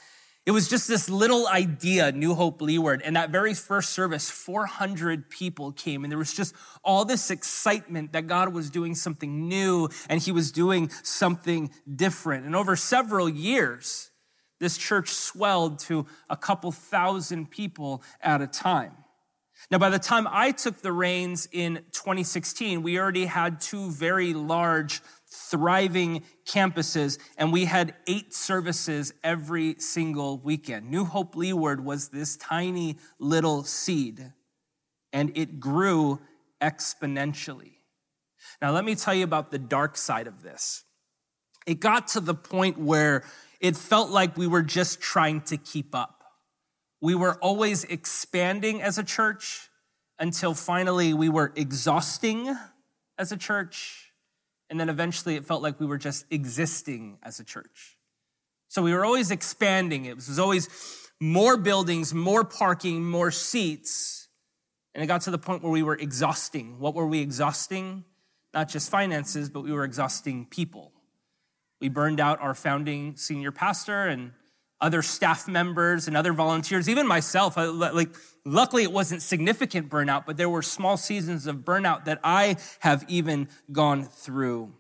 it 0.47 0.53
was 0.53 0.69
just 0.69 0.87
this 0.87 1.11
little 1.11 1.49
idea, 1.49 2.13
New 2.13 2.35
Hope 2.35 2.63
Leeward. 2.63 3.03
And 3.05 3.17
that 3.17 3.31
very 3.31 3.53
first 3.53 3.91
service, 3.91 4.31
400 4.31 5.29
people 5.29 5.73
came. 5.73 6.05
And 6.05 6.11
there 6.11 6.19
was 6.19 6.33
just 6.33 6.55
all 6.85 7.05
this 7.05 7.33
excitement 7.33 8.13
that 8.13 8.29
God 8.29 8.55
was 8.55 8.71
doing 8.71 8.95
something 8.95 9.49
new 9.49 9.89
and 10.09 10.23
he 10.23 10.31
was 10.31 10.53
doing 10.53 10.91
something 11.03 11.73
different. 11.93 12.47
And 12.47 12.55
over 12.55 12.77
several 12.77 13.29
years, 13.29 14.13
this 14.61 14.79
church 14.79 15.11
swelled 15.11 15.81
to 15.81 16.07
a 16.31 16.37
couple 16.37 16.71
thousand 16.71 17.51
people 17.51 18.05
at 18.21 18.41
a 18.41 18.47
time. 18.47 18.93
Now, 19.71 19.79
by 19.79 19.91
the 19.91 19.99
time 19.99 20.29
I 20.31 20.53
took 20.53 20.81
the 20.81 20.93
reins 20.93 21.49
in 21.51 21.77
2016, 21.91 22.83
we 22.83 23.01
already 23.01 23.25
had 23.25 23.61
two 23.61 23.91
very 23.91 24.33
large 24.33 25.03
thriving 25.29 26.23
campuses, 26.47 27.19
and 27.37 27.53
we 27.53 27.65
had 27.65 27.95
eight 28.07 28.33
services 28.33 29.13
every 29.25 29.77
single 29.79 30.39
weekend. 30.39 30.91
New 30.91 31.05
Hope 31.05 31.35
Leeward 31.37 31.85
was 31.85 32.09
this 32.09 32.37
tiny 32.37 32.97
little 33.19 33.65
seed, 33.65 34.33
and 35.13 35.37
it 35.37 35.59
grew 35.59 36.21
exponentially. 36.61 37.73
Now, 38.63 38.73
let 38.73 38.85
me 38.85 38.95
tell 38.95 39.15
you 39.15 39.25
about 39.25 39.51
the 39.51 39.59
dark 39.59 39.97
side 39.97 40.27
of 40.27 40.43
this. 40.43 40.85
It 41.67 41.81
got 41.81 42.09
to 42.09 42.21
the 42.21 42.35
point 42.35 42.79
where 42.79 43.25
it 43.61 43.77
felt 43.77 44.11
like 44.11 44.37
we 44.37 44.47
were 44.47 44.63
just 44.63 45.01
trying 45.01 45.41
to 45.43 45.57
keep 45.57 45.95
up. 45.95 46.23
We 47.01 47.15
were 47.15 47.35
always 47.35 47.85
expanding 47.85 48.81
as 48.81 48.99
a 48.99 49.03
church 49.03 49.69
until 50.19 50.55
finally 50.55 51.13
we 51.13 51.29
were 51.29 51.53
exhausting 51.57 52.57
as 53.19 53.33
a 53.33 53.37
church 53.37 54.06
and 54.71 54.79
then 54.81 54.89
eventually 54.89 55.37
it 55.37 55.45
felt 55.45 55.63
like 55.63 55.79
we 55.79 55.87
were 55.87 55.99
just 55.99 56.25
existing 56.31 57.19
as 57.23 57.41
a 57.41 57.45
church. 57.45 57.97
So 58.69 58.83
we 58.83 58.93
were 58.93 59.05
always 59.05 59.31
expanding. 59.31 60.07
It 60.07 60.17
was 60.17 60.39
always 60.39 60.69
more 61.21 61.57
buildings, 61.57 62.13
more 62.13 62.45
parking, 62.45 63.05
more 63.05 63.31
seats. 63.31 64.29
And 64.95 65.03
it 65.05 65.07
got 65.07 65.23
to 65.23 65.31
the 65.31 65.39
point 65.39 65.63
where 65.63 65.73
we 65.73 65.83
were 65.83 65.97
exhausting. 65.97 66.79
What 66.79 66.95
were 66.95 67.07
we 67.07 67.21
exhausting? 67.21 68.05
Not 68.53 68.69
just 68.69 68.91
finances, 68.91 69.49
but 69.49 69.63
we 69.63 69.73
were 69.73 69.85
exhausting 69.85 70.47
people. 70.47 70.93
We 71.81 71.89
burned 71.89 72.21
out 72.21 72.41
our 72.41 72.55
founding 72.55 73.17
senior 73.17 73.53
pastor 73.53 74.07
and 74.07 74.33
other 74.81 75.03
staff 75.03 75.49
members 75.49 76.09
and 76.09 76.17
other 76.17 76.33
volunteers, 76.33 76.89
even 76.89 77.07
myself. 77.07 77.57
I, 77.57 77.65
like, 77.65 78.11
luckily, 78.45 78.83
it 78.83 78.93
wasn't 78.93 79.23
significant 79.23 79.89
burnout, 79.89 80.27
but 80.27 80.37
there 80.37 80.49
were 80.49 80.63
small 80.63 80.97
seasons 80.97 81.47
of 81.47 81.57
burnout 81.59 82.05
that 82.05 82.21
I 82.23 82.57
have 82.81 83.05
even 83.09 83.49
gone 83.73 84.05
through. 84.05 84.73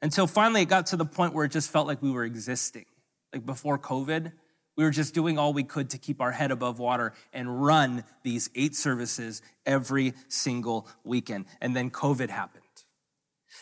Until 0.00 0.26
finally, 0.26 0.62
it 0.62 0.68
got 0.68 0.86
to 0.86 0.96
the 0.96 1.04
point 1.04 1.34
where 1.34 1.44
it 1.44 1.52
just 1.52 1.70
felt 1.70 1.86
like 1.86 2.00
we 2.00 2.10
were 2.10 2.24
existing. 2.24 2.84
Like 3.32 3.44
before 3.44 3.78
COVID, 3.78 4.32
we 4.76 4.84
were 4.84 4.90
just 4.90 5.12
doing 5.12 5.38
all 5.38 5.52
we 5.52 5.64
could 5.64 5.90
to 5.90 5.98
keep 5.98 6.20
our 6.20 6.30
head 6.30 6.52
above 6.52 6.78
water 6.78 7.12
and 7.32 7.64
run 7.64 8.04
these 8.22 8.48
eight 8.54 8.76
services 8.76 9.42
every 9.66 10.14
single 10.28 10.86
weekend. 11.02 11.46
And 11.60 11.74
then 11.74 11.90
COVID 11.90 12.30
happened. 12.30 12.62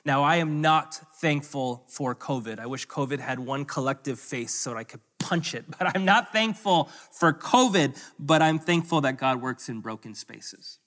Now, 0.05 0.23
I 0.23 0.37
am 0.37 0.61
not 0.61 0.95
thankful 1.21 1.85
for 1.89 2.15
COVID. 2.15 2.59
I 2.59 2.67
wish 2.67 2.87
COVID 2.87 3.19
had 3.19 3.39
one 3.39 3.65
collective 3.65 4.19
face 4.19 4.55
so 4.55 4.77
I 4.77 4.85
could 4.85 5.01
punch 5.19 5.55
it, 5.55 5.65
but 5.79 5.95
I'm 5.95 6.05
not 6.05 6.33
thankful 6.33 6.91
for 7.13 7.33
COVID, 7.33 7.97
but 8.19 8.43
I'm 8.43 8.59
thankful 8.59 9.01
that 9.03 9.19
God 9.19 9.41
works 9.41 9.69
in 9.69 9.81
broken 9.81 10.15
spaces. 10.15 10.79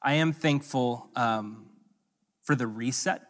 I 0.00 0.14
am 0.14 0.32
thankful 0.32 1.08
um, 1.14 1.66
for 2.42 2.54
the 2.54 2.66
reset 2.66 3.22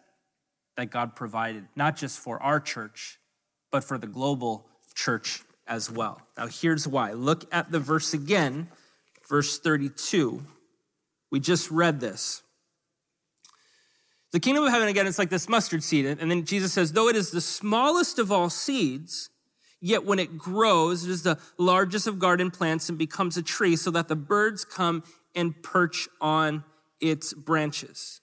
that 0.76 0.90
God 0.90 1.14
provided, 1.14 1.68
not 1.76 1.96
just 1.96 2.18
for 2.18 2.42
our 2.42 2.60
church, 2.60 3.18
but 3.70 3.84
for 3.84 3.98
the 3.98 4.06
global 4.06 4.66
church 4.94 5.42
as 5.66 5.90
well. 5.90 6.20
Now, 6.36 6.46
here's 6.46 6.88
why. 6.88 7.12
Look 7.12 7.44
at 7.52 7.70
the 7.70 7.78
verse 7.78 8.14
again, 8.14 8.68
verse 9.28 9.58
32. 9.58 10.42
We 11.30 11.40
just 11.40 11.70
read 11.70 12.00
this. 12.00 12.42
The 14.32 14.40
kingdom 14.40 14.64
of 14.64 14.70
heaven, 14.70 14.88
again, 14.88 15.06
it's 15.06 15.18
like 15.18 15.28
this 15.28 15.48
mustard 15.48 15.82
seed. 15.84 16.06
And 16.06 16.30
then 16.30 16.44
Jesus 16.44 16.72
says, 16.72 16.92
though 16.92 17.08
it 17.08 17.16
is 17.16 17.30
the 17.30 17.40
smallest 17.40 18.18
of 18.18 18.32
all 18.32 18.48
seeds, 18.48 19.28
yet 19.80 20.06
when 20.06 20.18
it 20.18 20.38
grows, 20.38 21.04
it 21.04 21.10
is 21.10 21.22
the 21.22 21.38
largest 21.58 22.06
of 22.06 22.18
garden 22.18 22.50
plants 22.50 22.88
and 22.88 22.96
becomes 22.96 23.36
a 23.36 23.42
tree 23.42 23.76
so 23.76 23.90
that 23.90 24.08
the 24.08 24.16
birds 24.16 24.64
come 24.64 25.04
and 25.34 25.62
perch 25.62 26.08
on 26.20 26.64
its 27.00 27.34
branches. 27.34 28.22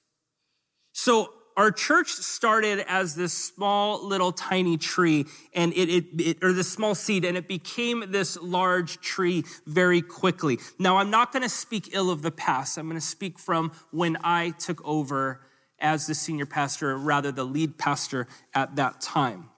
So 0.94 1.32
our 1.56 1.72
church 1.72 2.10
started 2.10 2.86
as 2.88 3.16
this 3.16 3.34
small 3.34 4.04
little 4.04 4.32
tiny 4.32 4.78
tree 4.78 5.26
and 5.54 5.74
it, 5.74 5.90
it, 5.90 6.06
it, 6.18 6.38
or 6.42 6.54
this 6.54 6.72
small 6.72 6.96
seed 6.96 7.26
and 7.26 7.38
it 7.38 7.48
became 7.48 8.06
this 8.08 8.38
large 8.38 9.00
tree 9.02 9.44
very 9.68 10.02
quickly. 10.02 10.58
Now 10.80 10.98
I'm 10.98 11.10
not 11.10 11.34
going 11.34 11.44
to 11.44 11.50
speak 11.50 11.90
ill 11.92 12.10
of 12.10 12.22
the 12.22 12.32
past. 12.32 12.78
I'm 12.78 12.88
going 12.88 13.00
to 13.00 13.06
speak 13.06 13.38
from 13.38 13.74
when 13.92 14.18
I 14.24 14.52
took 14.52 14.84
over 14.88 15.42
as 15.82 16.08
the 16.08 16.16
senior 16.16 16.46
pastor, 16.46 16.98
rather 16.98 17.32
the 17.32 17.44
lead 17.44 17.78
pastor 17.78 18.28
at 18.54 18.76
that 18.76 19.02
time. 19.02 19.50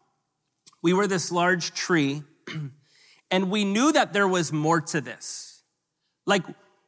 We 0.82 0.94
were 0.94 1.08
this 1.08 1.32
large 1.32 1.74
tree, 1.74 2.24
and 3.32 3.52
we 3.52 3.66
knew 3.66 3.92
that 3.92 4.14
there 4.14 4.28
was 4.28 4.52
more 4.52 4.82
to 4.82 5.02
this. 5.02 5.64
Like, 6.26 6.44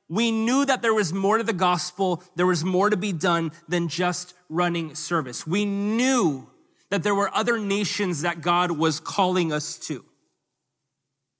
we 0.10 0.32
knew 0.32 0.66
that 0.66 0.82
there 0.82 0.94
was 0.94 1.14
more 1.14 1.38
to 1.38 1.44
the 1.44 1.54
gospel, 1.54 2.24
there 2.36 2.46
was 2.46 2.64
more 2.64 2.90
to 2.90 2.98
be 2.98 3.14
done 3.14 3.52
than 3.68 3.88
just 3.88 4.34
running 4.50 4.96
service. 4.96 5.48
We 5.48 5.66
knew 5.66 6.50
that 6.92 7.02
there 7.02 7.16
were 7.16 7.34
other 7.34 7.58
nations 7.58 8.22
that 8.22 8.42
God 8.42 8.72
was 8.72 9.00
calling 9.00 9.52
us 9.52 9.78
to, 9.88 10.06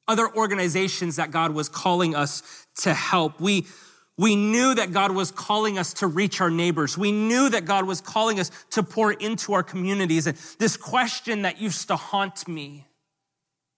other 0.08 0.28
organizations 0.36 1.18
that 1.18 1.32
God 1.32 1.52
was 1.52 1.70
calling 1.70 2.16
us 2.16 2.66
to 2.78 2.94
help. 2.94 3.40
We, 3.40 3.68
we 4.18 4.36
knew 4.36 4.76
that 4.76 4.92
God 4.92 5.12
was 5.12 5.32
calling 5.32 5.78
us 5.78 5.94
to 5.96 6.08
reach 6.08 6.40
our 6.40 6.52
neighbors. 6.52 6.98
We 6.98 7.12
knew 7.12 7.50
that 7.50 7.66
God 7.66 7.86
was 7.86 8.00
calling 8.00 8.40
us 8.40 8.52
to 8.72 8.84
pour 8.84 9.12
into 9.12 9.54
our 9.54 9.64
communities. 9.64 10.28
And 10.28 10.38
this 10.60 10.78
question 10.78 11.44
that 11.44 11.60
used 11.60 11.88
to 11.88 11.96
haunt 11.96 12.48
me 12.48 12.86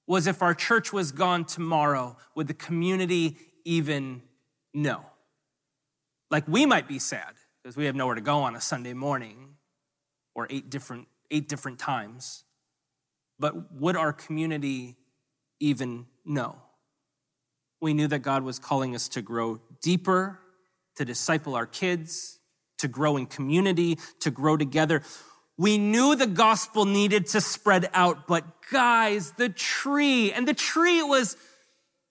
was 0.08 0.28
if 0.28 0.42
our 0.42 0.54
church 0.54 0.92
was 0.92 1.12
gone 1.12 1.46
tomorrow, 1.46 2.18
would 2.36 2.48
the 2.48 2.54
community 2.54 3.38
even 3.64 4.22
know? 4.74 5.06
Like 6.30 6.48
we 6.48 6.66
might 6.66 6.88
be 6.88 7.00
sad 7.00 7.34
because 7.64 7.78
we 7.78 7.86
have 7.86 7.96
nowhere 7.96 8.16
to 8.16 8.22
go 8.22 8.40
on 8.40 8.56
a 8.56 8.62
Sunday 8.62 8.94
morning 8.94 9.56
or 10.36 10.48
eight 10.50 10.70
different, 10.70 11.08
eight 11.32 11.48
different 11.48 11.80
times. 11.80 12.44
But 13.40 13.74
would 13.74 13.96
our 13.96 14.12
community 14.12 14.98
even 15.60 16.08
know? 16.26 16.58
We 17.86 17.94
knew 17.94 18.08
that 18.08 18.24
God 18.24 18.42
was 18.42 18.58
calling 18.58 18.96
us 18.96 19.10
to 19.10 19.22
grow 19.22 19.60
deeper, 19.84 20.40
to 20.96 21.06
disciple 21.06 21.54
our 21.54 21.68
kids, 21.68 22.40
to 22.80 22.88
grow 22.88 23.16
in 23.16 23.28
community, 23.28 24.00
to 24.22 24.32
grow 24.32 24.58
together. 24.58 25.04
We 25.56 25.78
knew 25.78 26.16
the 26.16 26.26
gospel 26.26 26.86
needed 26.86 27.28
to 27.28 27.42
spread 27.42 27.92
out, 27.94 28.26
but 28.26 28.44
guys, 28.72 29.34
the 29.34 29.50
tree, 29.50 30.34
and 30.34 30.48
the 30.48 30.56
tree 30.56 31.04
was, 31.04 31.38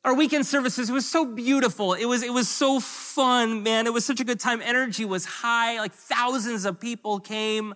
our 0.05 0.15
weekend 0.15 0.47
services 0.47 0.91
it 0.91 0.93
was 0.93 1.11
so 1.11 1.25
beautiful. 1.25 1.95
It 1.95 2.05
was, 2.05 2.23
it 2.23 2.33
was 2.33 2.49
so 2.49 2.79
fun, 2.79 3.65
man. 3.65 3.89
It 3.89 3.93
was 3.93 4.05
such 4.05 4.21
a 4.21 4.25
good 4.25 4.39
time. 4.39 4.63
Energy 4.63 5.05
was 5.05 5.25
high. 5.25 5.81
Like 5.81 5.93
thousands 5.93 6.67
of 6.67 6.79
people 6.79 7.19
came. 7.19 7.75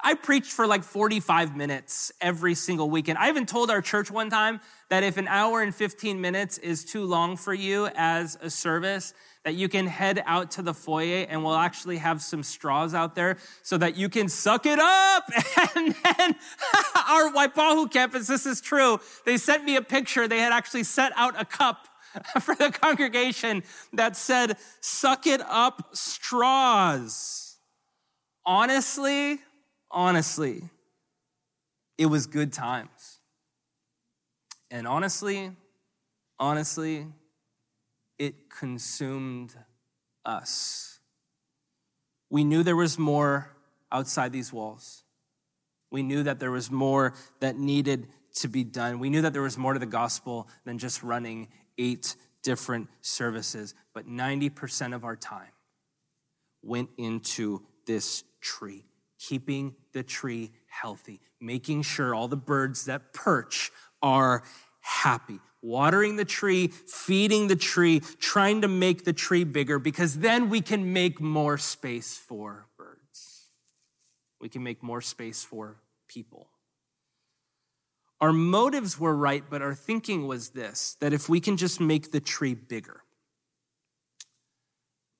I 0.00 0.14
preached 0.14 0.52
for 0.52 0.66
like 0.66 0.84
45 0.84 1.56
minutes 1.56 2.12
every 2.20 2.54
single 2.54 2.88
weekend. 2.88 3.18
I 3.18 3.28
even 3.28 3.46
told 3.46 3.70
our 3.70 3.82
church 3.82 4.10
one 4.10 4.30
time 4.30 4.60
that 4.90 5.02
if 5.02 5.16
an 5.16 5.26
hour 5.26 5.60
and 5.60 5.74
15 5.74 6.20
minutes 6.20 6.56
is 6.58 6.84
too 6.84 7.04
long 7.04 7.36
for 7.36 7.52
you 7.52 7.88
as 7.96 8.38
a 8.40 8.48
service, 8.48 9.12
that 9.44 9.54
you 9.54 9.68
can 9.68 9.86
head 9.86 10.22
out 10.24 10.52
to 10.52 10.62
the 10.62 10.72
foyer 10.72 11.26
and 11.28 11.42
we'll 11.42 11.56
actually 11.56 11.96
have 11.96 12.22
some 12.22 12.42
straws 12.42 12.94
out 12.94 13.14
there 13.14 13.38
so 13.62 13.76
that 13.76 13.96
you 13.96 14.08
can 14.08 14.28
suck 14.28 14.66
it 14.66 14.78
up. 14.78 15.24
And 15.74 15.94
then 15.94 16.34
our 17.08 17.32
Waipahu 17.32 17.90
campus, 17.90 18.26
this 18.26 18.46
is 18.46 18.60
true, 18.60 19.00
they 19.24 19.36
sent 19.36 19.64
me 19.64 19.76
a 19.76 19.82
picture. 19.82 20.28
They 20.28 20.38
had 20.38 20.52
actually 20.52 20.84
set 20.84 21.12
out 21.16 21.40
a 21.40 21.44
cup 21.44 21.88
for 22.40 22.54
the 22.54 22.70
congregation 22.70 23.62
that 23.92 24.16
said, 24.16 24.56
suck 24.80 25.26
it 25.26 25.40
up 25.40 25.90
straws. 25.92 27.56
Honestly, 28.46 29.40
honestly, 29.90 30.62
it 31.96 32.06
was 32.06 32.26
good 32.26 32.52
times. 32.52 33.20
And 34.70 34.86
honestly, 34.86 35.50
honestly, 36.38 37.06
it 38.18 38.50
consumed 38.50 39.54
us. 40.24 41.00
We 42.30 42.44
knew 42.44 42.62
there 42.62 42.76
was 42.76 42.98
more 42.98 43.56
outside 43.90 44.32
these 44.32 44.52
walls. 44.52 45.04
We 45.90 46.02
knew 46.02 46.22
that 46.24 46.38
there 46.38 46.50
was 46.50 46.70
more 46.70 47.14
that 47.40 47.56
needed 47.56 48.08
to 48.36 48.48
be 48.48 48.64
done. 48.64 48.98
We 48.98 49.10
knew 49.10 49.22
that 49.22 49.32
there 49.32 49.42
was 49.42 49.56
more 49.56 49.72
to 49.72 49.78
the 49.78 49.86
gospel 49.86 50.48
than 50.64 50.78
just 50.78 51.02
running 51.02 51.48
eight 51.78 52.14
different 52.42 52.88
services. 53.00 53.74
But 53.94 54.06
90% 54.06 54.94
of 54.94 55.04
our 55.04 55.16
time 55.16 55.52
went 56.62 56.90
into 56.98 57.62
this 57.86 58.24
tree, 58.40 58.84
keeping 59.18 59.74
the 59.92 60.02
tree 60.02 60.52
healthy, 60.66 61.20
making 61.40 61.82
sure 61.82 62.14
all 62.14 62.28
the 62.28 62.36
birds 62.36 62.86
that 62.86 63.12
perch 63.12 63.70
are 64.02 64.42
happy 64.80 65.40
watering 65.62 66.16
the 66.16 66.24
tree, 66.24 66.68
feeding 66.68 67.48
the 67.48 67.56
tree, 67.56 68.00
trying 68.20 68.62
to 68.62 68.68
make 68.68 69.04
the 69.04 69.12
tree 69.12 69.44
bigger, 69.44 69.78
because 69.78 70.18
then 70.18 70.48
we 70.48 70.60
can 70.60 70.92
make 70.92 71.20
more 71.20 71.58
space 71.58 72.16
for 72.16 72.66
birds. 72.76 73.48
We 74.40 74.48
can 74.48 74.62
make 74.62 74.82
more 74.82 75.00
space 75.00 75.42
for 75.42 75.80
people. 76.06 76.48
Our 78.20 78.32
motives 78.32 78.98
were 78.98 79.14
right, 79.14 79.44
but 79.48 79.62
our 79.62 79.74
thinking 79.74 80.26
was 80.26 80.50
this 80.50 80.96
that 81.00 81.12
if 81.12 81.28
we 81.28 81.40
can 81.40 81.56
just 81.56 81.80
make 81.80 82.10
the 82.10 82.20
tree 82.20 82.54
bigger, 82.54 83.02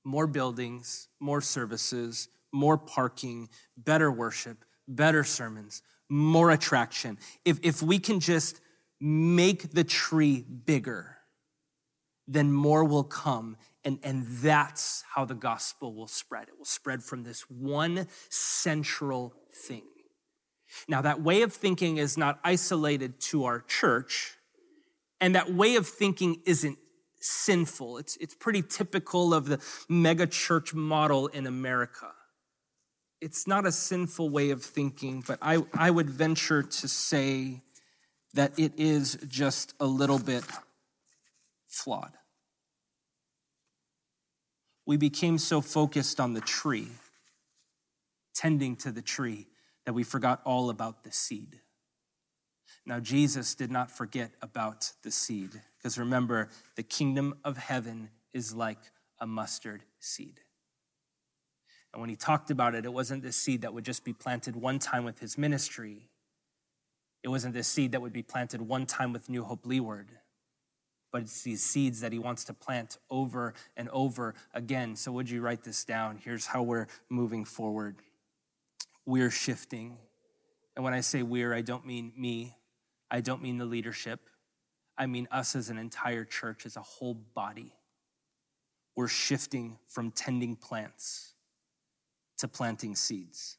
more 0.03 0.27
buildings, 0.27 1.07
more 1.19 1.41
services, 1.41 2.27
more 2.51 2.77
parking, 2.77 3.49
better 3.77 4.11
worship, 4.11 4.65
better 4.87 5.23
sermons, 5.23 5.81
more 6.09 6.51
attraction. 6.51 7.17
If, 7.45 7.59
if 7.63 7.81
we 7.81 7.99
can 7.99 8.19
just 8.19 8.59
make 8.99 9.71
the 9.73 9.83
tree 9.83 10.41
bigger, 10.41 11.17
then 12.27 12.51
more 12.51 12.83
will 12.83 13.03
come. 13.03 13.57
And, 13.83 13.99
and 14.03 14.25
that's 14.27 15.03
how 15.13 15.25
the 15.25 15.35
gospel 15.35 15.93
will 15.93 16.07
spread. 16.07 16.47
It 16.47 16.57
will 16.57 16.65
spread 16.65 17.03
from 17.03 17.23
this 17.23 17.41
one 17.49 18.07
central 18.29 19.33
thing. 19.51 19.83
Now, 20.87 21.01
that 21.01 21.21
way 21.21 21.41
of 21.41 21.53
thinking 21.53 21.97
is 21.97 22.17
not 22.17 22.39
isolated 22.43 23.19
to 23.21 23.45
our 23.45 23.61
church, 23.61 24.35
and 25.19 25.33
that 25.35 25.51
way 25.51 25.75
of 25.75 25.87
thinking 25.87 26.41
isn't 26.45 26.77
sinful. 27.19 27.97
It's, 27.97 28.17
it's 28.17 28.35
pretty 28.35 28.61
typical 28.61 29.33
of 29.33 29.47
the 29.47 29.59
mega 29.89 30.27
church 30.27 30.73
model 30.73 31.27
in 31.27 31.47
America. 31.47 32.11
It's 33.21 33.47
not 33.47 33.65
a 33.65 33.71
sinful 33.71 34.29
way 34.29 34.51
of 34.51 34.63
thinking, 34.63 35.23
but 35.27 35.39
I, 35.41 35.63
I 35.73 35.91
would 35.91 36.09
venture 36.09 36.63
to 36.63 36.87
say 36.87 37.61
that 38.33 38.57
it 38.57 38.73
is 38.77 39.17
just 39.27 39.73
a 39.79 39.85
little 39.85 40.19
bit 40.19 40.43
flawed. 41.67 42.13
We 44.85 44.97
became 44.97 45.37
so 45.37 45.61
focused 45.61 46.19
on 46.19 46.33
the 46.33 46.41
tree, 46.41 46.87
tending 48.33 48.75
to 48.77 48.91
the 48.91 49.01
tree, 49.01 49.47
that 49.85 49.93
we 49.93 50.03
forgot 50.03 50.41
all 50.45 50.69
about 50.69 51.03
the 51.03 51.11
seed. 51.11 51.59
Now, 52.85 52.99
Jesus 52.99 53.53
did 53.53 53.69
not 53.69 53.91
forget 53.91 54.31
about 54.41 54.91
the 55.03 55.11
seed, 55.11 55.49
because 55.77 55.97
remember, 55.97 56.49
the 56.75 56.83
kingdom 56.83 57.35
of 57.43 57.57
heaven 57.57 58.09
is 58.33 58.53
like 58.53 58.79
a 59.19 59.27
mustard 59.27 59.83
seed. 59.99 60.39
And 61.93 62.01
when 62.01 62.09
he 62.09 62.15
talked 62.15 62.51
about 62.51 62.75
it, 62.75 62.85
it 62.85 62.93
wasn't 62.93 63.23
the 63.23 63.31
seed 63.31 63.61
that 63.61 63.73
would 63.73 63.85
just 63.85 64.03
be 64.03 64.13
planted 64.13 64.55
one 64.55 64.79
time 64.79 65.03
with 65.03 65.19
his 65.19 65.37
ministry. 65.37 66.09
It 67.23 67.29
wasn't 67.29 67.53
this 67.53 67.67
seed 67.67 67.93
that 67.93 68.01
would 68.01 68.13
be 68.13 68.21
planted 68.21 68.61
one 68.61 68.85
time 68.85 69.11
with 69.11 69.29
New 69.29 69.43
Hope 69.43 69.65
Leeward, 69.65 70.09
but 71.11 71.23
it's 71.23 71.41
these 71.41 71.63
seeds 71.63 72.01
that 72.01 72.13
he 72.13 72.19
wants 72.19 72.43
to 72.45 72.53
plant 72.53 72.97
over 73.09 73.53
and 73.75 73.89
over 73.89 74.35
again. 74.53 74.95
So, 74.95 75.11
would 75.11 75.29
you 75.29 75.41
write 75.41 75.63
this 75.63 75.83
down? 75.83 76.19
Here's 76.23 76.45
how 76.45 76.61
we're 76.63 76.87
moving 77.09 77.43
forward 77.43 77.95
we're 79.05 79.31
shifting. 79.31 79.97
And 80.75 80.85
when 80.85 80.93
I 80.93 81.01
say 81.01 81.23
we're, 81.23 81.53
I 81.53 81.61
don't 81.61 81.85
mean 81.85 82.13
me, 82.15 82.55
I 83.11 83.21
don't 83.21 83.41
mean 83.41 83.57
the 83.57 83.65
leadership, 83.65 84.29
I 84.97 85.07
mean 85.07 85.27
us 85.31 85.55
as 85.55 85.69
an 85.69 85.77
entire 85.77 86.23
church, 86.23 86.65
as 86.65 86.77
a 86.77 86.81
whole 86.81 87.15
body. 87.15 87.73
We're 88.95 89.07
shifting 89.07 89.79
from 89.87 90.11
tending 90.11 90.55
plants 90.55 91.33
to 92.39 92.47
planting 92.47 92.95
seeds. 92.95 93.57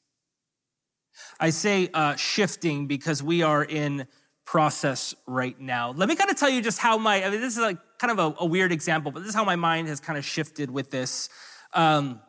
I 1.38 1.51
say 1.51 1.88
uh, 1.93 2.16
shifting 2.16 2.87
because 2.87 3.23
we 3.23 3.43
are 3.43 3.64
in 3.64 4.07
process 4.45 5.14
right 5.27 5.59
now. 5.61 5.93
Let 5.93 6.09
me 6.09 6.16
kind 6.16 6.31
of 6.31 6.37
tell 6.37 6.51
you 6.51 6.61
just 6.61 6.79
how 6.79 6.99
my, 6.99 7.25
I 7.25 7.31
mean, 7.31 7.40
this 7.40 7.55
is 7.57 7.62
like 7.62 7.79
kind 7.99 8.19
of 8.19 8.19
a, 8.19 8.43
a 8.43 8.47
weird 8.47 8.73
example, 8.73 9.12
but 9.12 9.21
this 9.21 9.31
is 9.31 9.35
how 9.35 9.45
my 9.45 9.57
mind 9.57 9.88
has 9.88 10.01
kind 10.01 10.19
of 10.19 10.25
shifted 10.25 10.71
with 10.71 10.90
this. 10.90 11.29
Um, 11.73 12.21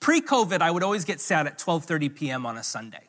Pre-COVID, 0.00 0.60
I 0.60 0.70
would 0.70 0.82
always 0.82 1.06
get 1.06 1.18
sad 1.18 1.46
at 1.46 1.58
12:30 1.58 2.14
p.m. 2.14 2.44
on 2.44 2.58
a 2.58 2.62
Sunday 2.62 3.08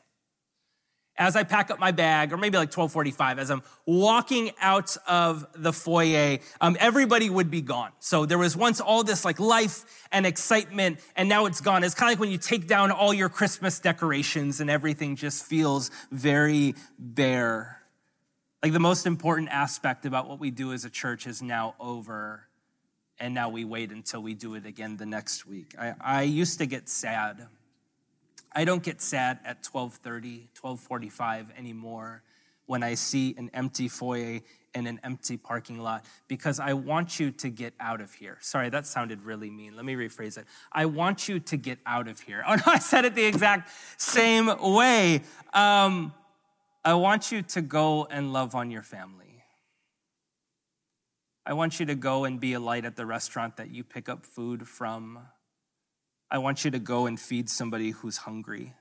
as 1.17 1.36
I 1.36 1.43
pack 1.43 1.71
up 1.71 1.80
my 1.80 1.91
bag, 1.91 2.34
or 2.34 2.38
maybe 2.38 2.58
like 2.58 2.75
1245, 2.75 3.39
as 3.39 3.49
I'm 3.49 3.63
walking 3.86 4.51
out 4.60 4.97
of 5.08 5.45
the 5.56 5.71
foyer, 5.71 6.39
um, 6.60 6.75
everybody 6.80 7.30
would 7.30 7.49
be 7.49 7.62
gone. 7.62 7.91
So 7.99 8.25
there 8.25 8.38
was 8.38 8.58
once 8.58 8.82
all 8.82 9.04
this 9.04 9.23
like 9.23 9.39
life 9.39 9.86
and 10.12 10.25
excitement, 10.25 10.99
and 11.15 11.30
now 11.30 11.45
it's 11.45 11.62
gone. 11.62 11.84
It's 11.84 11.95
kind 11.95 12.12
of 12.12 12.17
like 12.17 12.21
when 12.21 12.32
you 12.32 12.38
take 12.38 12.67
down 12.67 12.91
all 12.91 13.13
your 13.13 13.30
Christmas 13.30 13.80
decorations 13.80 14.60
and 14.60 14.69
everything 14.69 15.15
just 15.15 15.45
feels 15.45 15.89
very 16.12 16.75
bare. 16.99 17.82
Like 18.62 18.73
the 18.73 18.80
most 18.80 19.06
important 19.06 19.49
aspect 19.49 20.06
about 20.06 20.28
what 20.28 20.39
we 20.39 20.51
do 20.51 20.73
as 20.73 20.84
a 20.84 20.89
church 20.89 21.28
is 21.28 21.41
now 21.41 21.75
over, 21.80 22.47
and 23.19 23.34
now 23.34 23.47
we 23.49 23.63
wait 23.63 23.91
until 23.91 24.21
we 24.21 24.34
do 24.34 24.56
it 24.56 24.65
again 24.65 24.97
the 24.97 25.06
next 25.06 25.45
week. 25.45 25.75
I, 25.80 25.93
I 26.01 26.21
used 26.23 26.58
to 26.58 26.65
get 26.65 26.89
sad 26.89 27.47
I 28.56 28.63
don't 28.63 28.82
get 28.82 29.02
sad 29.02 29.39
at 29.44 29.62
12:30, 29.63 30.48
12:45 30.54 31.52
anymore 31.58 32.24
when 32.65 32.82
I 32.82 32.96
see 32.96 33.36
an 33.38 33.52
empty 33.54 33.88
foyer 33.88 34.39
and 34.74 34.88
an 34.88 35.00
empty 35.04 35.38
parking 35.38 35.80
lot 35.80 36.06
because 36.28 36.60
I 36.60 36.74
want 36.74 37.20
you 37.20 37.32
to 37.32 37.50
get 37.50 37.74
out 37.80 38.02
of 38.02 38.13
here. 38.13 38.38
Sorry, 38.41 38.70
that 38.70 38.86
sounded 38.86 39.24
really 39.24 39.50
mean. 39.50 39.76
Let 39.76 39.86
me 39.86 39.96
rephrase 39.96 40.38
it. 40.38 40.46
I 40.72 40.86
want 40.86 41.28
you 41.28 41.39
to 41.39 41.58
get 41.58 41.80
out 41.86 42.08
of 42.08 42.20
here. 42.22 42.44
Oh 42.48 42.56
no, 42.56 42.63
I 42.68 42.80
said 42.80 43.06
it 43.06 43.13
the 43.15 43.26
exact 43.26 43.70
same 43.98 44.48
way. 44.62 45.22
Um, 45.54 46.13
I 46.84 46.94
want 46.94 47.32
you 47.32 47.41
to 47.41 47.62
go 47.62 48.06
and 48.06 48.32
love 48.32 48.56
on 48.56 48.72
your 48.72 48.84
family. 48.84 49.44
I 51.46 51.54
want 51.54 51.80
you 51.80 51.86
to 51.88 51.96
go 51.96 52.26
and 52.26 52.39
be 52.39 52.54
a 52.54 52.60
light 52.60 52.86
at 52.86 52.96
the 52.96 53.06
restaurant 53.06 53.58
that 53.58 53.70
you 53.70 53.84
pick 53.84 54.10
up 54.10 54.26
food 54.26 54.68
from. 54.68 55.20
I 56.36 56.38
want 56.38 56.65
you 56.65 56.71
to 56.71 56.80
go 56.80 57.06
and 57.06 57.17
feed 57.17 57.50
somebody 57.50 57.91
who's 57.91 58.17
hungry. 58.17 58.74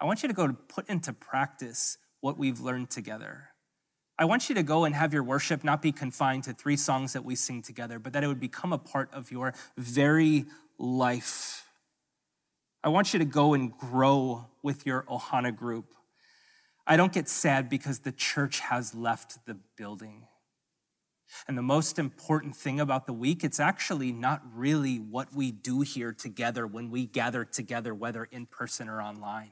I 0.00 0.06
want 0.06 0.24
you 0.24 0.28
to 0.28 0.34
go 0.34 0.48
to 0.48 0.52
put 0.52 0.88
into 0.88 1.12
practice 1.12 1.98
what 2.20 2.36
we've 2.36 2.58
learned 2.58 2.90
together. 2.90 3.50
I 4.18 4.24
want 4.24 4.48
you 4.48 4.56
to 4.56 4.64
go 4.64 4.84
and 4.84 4.92
have 4.92 5.14
your 5.14 5.22
worship 5.22 5.62
not 5.62 5.82
be 5.82 5.92
confined 5.92 6.42
to 6.44 6.52
three 6.52 6.76
songs 6.76 7.12
that 7.12 7.24
we 7.24 7.36
sing 7.36 7.62
together, 7.62 8.00
but 8.00 8.12
that 8.12 8.24
it 8.24 8.26
would 8.26 8.40
become 8.40 8.72
a 8.72 8.78
part 8.78 9.08
of 9.12 9.30
your 9.30 9.54
very 9.76 10.46
life. 10.78 11.64
I 12.82 12.88
want 12.88 13.12
you 13.12 13.20
to 13.20 13.24
go 13.24 13.54
and 13.54 13.72
grow 13.72 14.46
with 14.60 14.84
your 14.84 15.04
Ohana 15.04 15.54
group. 15.54 15.94
I 16.88 16.96
don't 16.96 17.12
get 17.12 17.28
sad 17.28 17.70
because 17.70 18.00
the 18.00 18.10
church 18.10 18.58
has 18.58 18.96
left 18.96 19.46
the 19.46 19.54
building. 19.76 20.26
And 21.46 21.56
the 21.56 21.62
most 21.62 21.98
important 21.98 22.56
thing 22.56 22.80
about 22.80 23.06
the 23.06 23.12
week, 23.12 23.44
it's 23.44 23.60
actually 23.60 24.12
not 24.12 24.42
really 24.54 24.96
what 24.96 25.34
we 25.34 25.50
do 25.50 25.80
here 25.82 26.12
together 26.12 26.66
when 26.66 26.90
we 26.90 27.06
gather 27.06 27.44
together, 27.44 27.94
whether 27.94 28.24
in 28.24 28.46
person 28.46 28.88
or 28.88 29.02
online. 29.02 29.50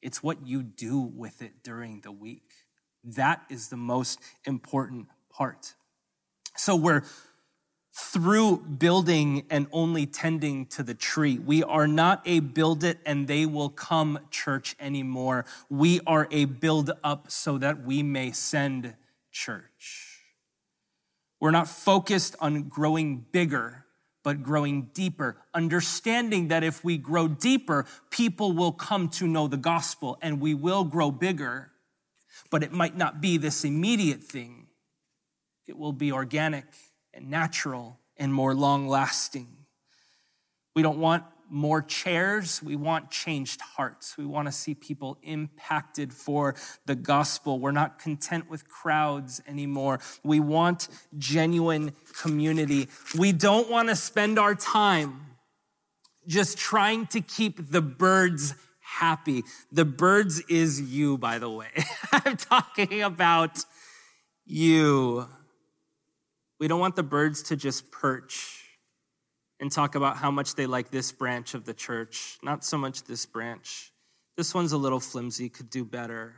It's 0.00 0.22
what 0.22 0.46
you 0.46 0.62
do 0.62 0.98
with 1.00 1.42
it 1.42 1.62
during 1.62 2.00
the 2.00 2.12
week. 2.12 2.50
That 3.04 3.42
is 3.48 3.68
the 3.68 3.76
most 3.76 4.20
important 4.44 5.08
part. 5.30 5.74
So 6.56 6.76
we're 6.76 7.04
through 7.94 8.58
building 8.58 9.44
and 9.50 9.66
only 9.70 10.06
tending 10.06 10.66
to 10.66 10.82
the 10.82 10.94
tree. 10.94 11.38
We 11.38 11.62
are 11.62 11.86
not 11.86 12.22
a 12.24 12.40
build 12.40 12.84
it 12.84 12.98
and 13.04 13.28
they 13.28 13.44
will 13.44 13.68
come 13.68 14.18
church 14.30 14.74
anymore. 14.80 15.44
We 15.68 16.00
are 16.06 16.26
a 16.30 16.46
build 16.46 16.90
up 17.04 17.30
so 17.30 17.58
that 17.58 17.84
we 17.84 18.02
may 18.02 18.32
send 18.32 18.96
church. 19.30 20.11
We're 21.42 21.50
not 21.50 21.66
focused 21.66 22.36
on 22.38 22.68
growing 22.68 23.26
bigger, 23.32 23.84
but 24.22 24.44
growing 24.44 24.90
deeper, 24.94 25.38
understanding 25.52 26.46
that 26.48 26.62
if 26.62 26.84
we 26.84 26.96
grow 26.96 27.26
deeper, 27.26 27.84
people 28.10 28.52
will 28.52 28.70
come 28.70 29.08
to 29.08 29.26
know 29.26 29.48
the 29.48 29.56
gospel 29.56 30.18
and 30.22 30.40
we 30.40 30.54
will 30.54 30.84
grow 30.84 31.10
bigger. 31.10 31.72
But 32.52 32.62
it 32.62 32.70
might 32.70 32.96
not 32.96 33.20
be 33.20 33.38
this 33.38 33.64
immediate 33.64 34.22
thing, 34.22 34.68
it 35.66 35.76
will 35.76 35.92
be 35.92 36.12
organic 36.12 36.66
and 37.12 37.28
natural 37.28 37.98
and 38.16 38.32
more 38.32 38.54
long 38.54 38.86
lasting. 38.86 39.48
We 40.76 40.82
don't 40.82 40.98
want 41.00 41.24
more 41.52 41.82
chairs. 41.82 42.62
We 42.62 42.76
want 42.76 43.10
changed 43.10 43.60
hearts. 43.60 44.16
We 44.16 44.24
want 44.24 44.48
to 44.48 44.52
see 44.52 44.74
people 44.74 45.18
impacted 45.22 46.12
for 46.12 46.54
the 46.86 46.94
gospel. 46.94 47.60
We're 47.60 47.72
not 47.72 47.98
content 47.98 48.48
with 48.48 48.66
crowds 48.68 49.42
anymore. 49.46 50.00
We 50.24 50.40
want 50.40 50.88
genuine 51.18 51.92
community. 52.20 52.88
We 53.18 53.32
don't 53.32 53.70
want 53.70 53.90
to 53.90 53.96
spend 53.96 54.38
our 54.38 54.54
time 54.54 55.26
just 56.26 56.56
trying 56.56 57.06
to 57.08 57.20
keep 57.20 57.70
the 57.70 57.82
birds 57.82 58.54
happy. 58.80 59.44
The 59.70 59.84
birds 59.84 60.40
is 60.48 60.80
you, 60.80 61.18
by 61.18 61.38
the 61.38 61.50
way. 61.50 61.68
I'm 62.12 62.38
talking 62.38 63.02
about 63.02 63.64
you. 64.46 65.28
We 66.58 66.68
don't 66.68 66.80
want 66.80 66.96
the 66.96 67.02
birds 67.02 67.42
to 67.44 67.56
just 67.56 67.90
perch 67.90 68.61
and 69.62 69.70
talk 69.70 69.94
about 69.94 70.16
how 70.16 70.28
much 70.28 70.56
they 70.56 70.66
like 70.66 70.90
this 70.90 71.12
branch 71.12 71.54
of 71.54 71.64
the 71.64 71.72
church, 71.72 72.36
not 72.42 72.64
so 72.64 72.76
much 72.76 73.04
this 73.04 73.24
branch. 73.24 73.92
This 74.36 74.52
one's 74.52 74.72
a 74.72 74.76
little 74.76 74.98
flimsy, 74.98 75.48
could 75.48 75.70
do 75.70 75.84
better. 75.84 76.34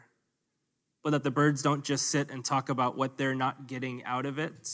But 1.03 1.11
that 1.11 1.23
the 1.23 1.31
birds 1.31 1.63
don't 1.63 1.83
just 1.83 2.11
sit 2.11 2.31
and 2.31 2.45
talk 2.45 2.69
about 2.69 2.99
what 2.99 3.17
they're 3.17 3.35
not 3.35 3.67
getting 3.67 4.05
out 4.05 4.27
of 4.27 4.39
it, 4.39 4.69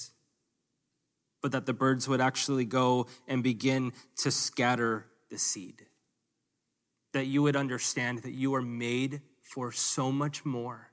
but 1.40 1.52
that 1.52 1.64
the 1.64 1.72
birds 1.72 2.08
would 2.08 2.20
actually 2.20 2.64
go 2.64 3.06
and 3.28 3.44
begin 3.44 3.92
to 4.16 4.32
scatter 4.32 5.06
the 5.30 5.38
seed. 5.38 5.86
That 7.12 7.26
you 7.26 7.42
would 7.42 7.54
understand 7.54 8.22
that 8.22 8.32
you 8.32 8.56
are 8.56 8.62
made 8.62 9.20
for 9.42 9.70
so 9.70 10.10
much 10.10 10.44
more 10.44 10.90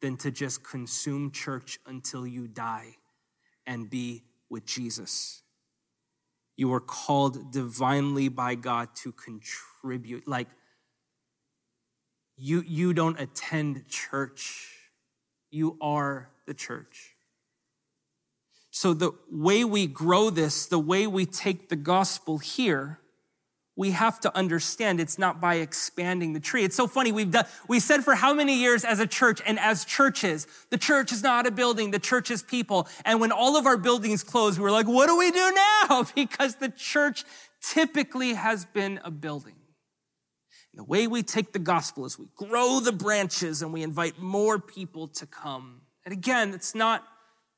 than 0.00 0.16
to 0.16 0.32
just 0.32 0.64
consume 0.64 1.30
church 1.30 1.78
until 1.86 2.26
you 2.26 2.48
die 2.48 2.96
and 3.68 3.88
be 3.88 4.24
with 4.50 4.66
Jesus. 4.66 5.44
You 6.58 6.74
are 6.74 6.80
called 6.80 7.52
divinely 7.52 8.28
by 8.28 8.56
God 8.56 8.88
to 8.96 9.12
contribute. 9.12 10.26
Like, 10.26 10.48
you, 12.36 12.64
you 12.66 12.92
don't 12.92 13.18
attend 13.20 13.86
church, 13.88 14.74
you 15.52 15.78
are 15.80 16.30
the 16.46 16.54
church. 16.54 17.14
So, 18.72 18.92
the 18.92 19.12
way 19.30 19.64
we 19.64 19.86
grow 19.86 20.30
this, 20.30 20.66
the 20.66 20.80
way 20.80 21.06
we 21.06 21.26
take 21.26 21.68
the 21.68 21.76
gospel 21.76 22.38
here, 22.38 22.98
we 23.78 23.92
have 23.92 24.18
to 24.18 24.36
understand 24.36 24.98
it's 24.98 25.20
not 25.20 25.40
by 25.40 25.54
expanding 25.54 26.32
the 26.32 26.40
tree. 26.40 26.64
It's 26.64 26.74
so 26.74 26.88
funny. 26.88 27.12
We've 27.12 27.30
done, 27.30 27.46
we 27.68 27.78
said 27.78 28.02
for 28.02 28.16
how 28.16 28.34
many 28.34 28.56
years 28.58 28.84
as 28.84 28.98
a 28.98 29.06
church 29.06 29.40
and 29.46 29.56
as 29.60 29.84
churches, 29.84 30.48
the 30.70 30.76
church 30.76 31.12
is 31.12 31.22
not 31.22 31.46
a 31.46 31.52
building, 31.52 31.92
the 31.92 32.00
church 32.00 32.32
is 32.32 32.42
people. 32.42 32.88
And 33.04 33.20
when 33.20 33.30
all 33.30 33.56
of 33.56 33.66
our 33.66 33.76
buildings 33.76 34.24
closed, 34.24 34.58
we 34.58 34.64
were 34.64 34.72
like, 34.72 34.88
what 34.88 35.06
do 35.06 35.16
we 35.16 35.30
do 35.30 35.52
now? 35.88 36.04
Because 36.12 36.56
the 36.56 36.70
church 36.70 37.24
typically 37.62 38.34
has 38.34 38.64
been 38.64 38.98
a 39.04 39.12
building. 39.12 39.54
And 40.72 40.80
the 40.80 40.84
way 40.84 41.06
we 41.06 41.22
take 41.22 41.52
the 41.52 41.60
gospel 41.60 42.04
is 42.04 42.18
we 42.18 42.26
grow 42.34 42.80
the 42.80 42.90
branches 42.90 43.62
and 43.62 43.72
we 43.72 43.84
invite 43.84 44.18
more 44.18 44.58
people 44.58 45.06
to 45.06 45.26
come. 45.26 45.82
And 46.04 46.12
again, 46.12 46.52
it's 46.52 46.74
not 46.74 47.04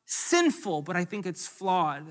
sinful, 0.05 0.83
but 0.83 0.97
I 0.97 1.07
think 1.07 1.25
it's 1.25 1.47
flawed 1.47 2.05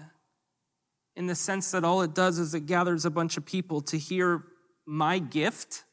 in 1.20 1.28
the 1.28 1.36
sense 1.36 1.72
that 1.72 1.84
all 1.84 2.02
it 2.02 2.16
does 2.16 2.40
is 2.40 2.54
it 2.54 2.66
gathers 2.66 3.04
a 3.04 3.10
bunch 3.10 3.36
of 3.36 3.46
people 3.46 3.82
to 3.82 3.98
hear 3.98 4.42
my 4.86 5.20
gift, 5.20 5.84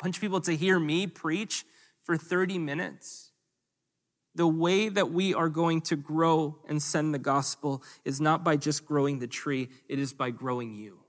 a 0.00 0.04
bunch 0.04 0.16
of 0.16 0.22
people 0.22 0.40
to 0.40 0.56
hear 0.56 0.80
me 0.80 1.06
preach 1.06 1.66
for 2.04 2.16
30 2.16 2.56
minutes. 2.56 3.32
The 4.34 4.46
way 4.46 4.88
that 4.88 5.12
we 5.12 5.34
are 5.34 5.50
going 5.50 5.82
to 5.82 5.96
grow 5.96 6.56
and 6.66 6.82
send 6.82 7.12
the 7.12 7.18
gospel 7.18 7.82
is 8.06 8.18
not 8.18 8.44
by 8.44 8.56
just 8.56 8.86
growing 8.86 9.18
the 9.18 9.26
tree, 9.26 9.68
it 9.90 9.98
is 9.98 10.14
by 10.14 10.30
growing 10.30 10.74
you. 10.74 11.00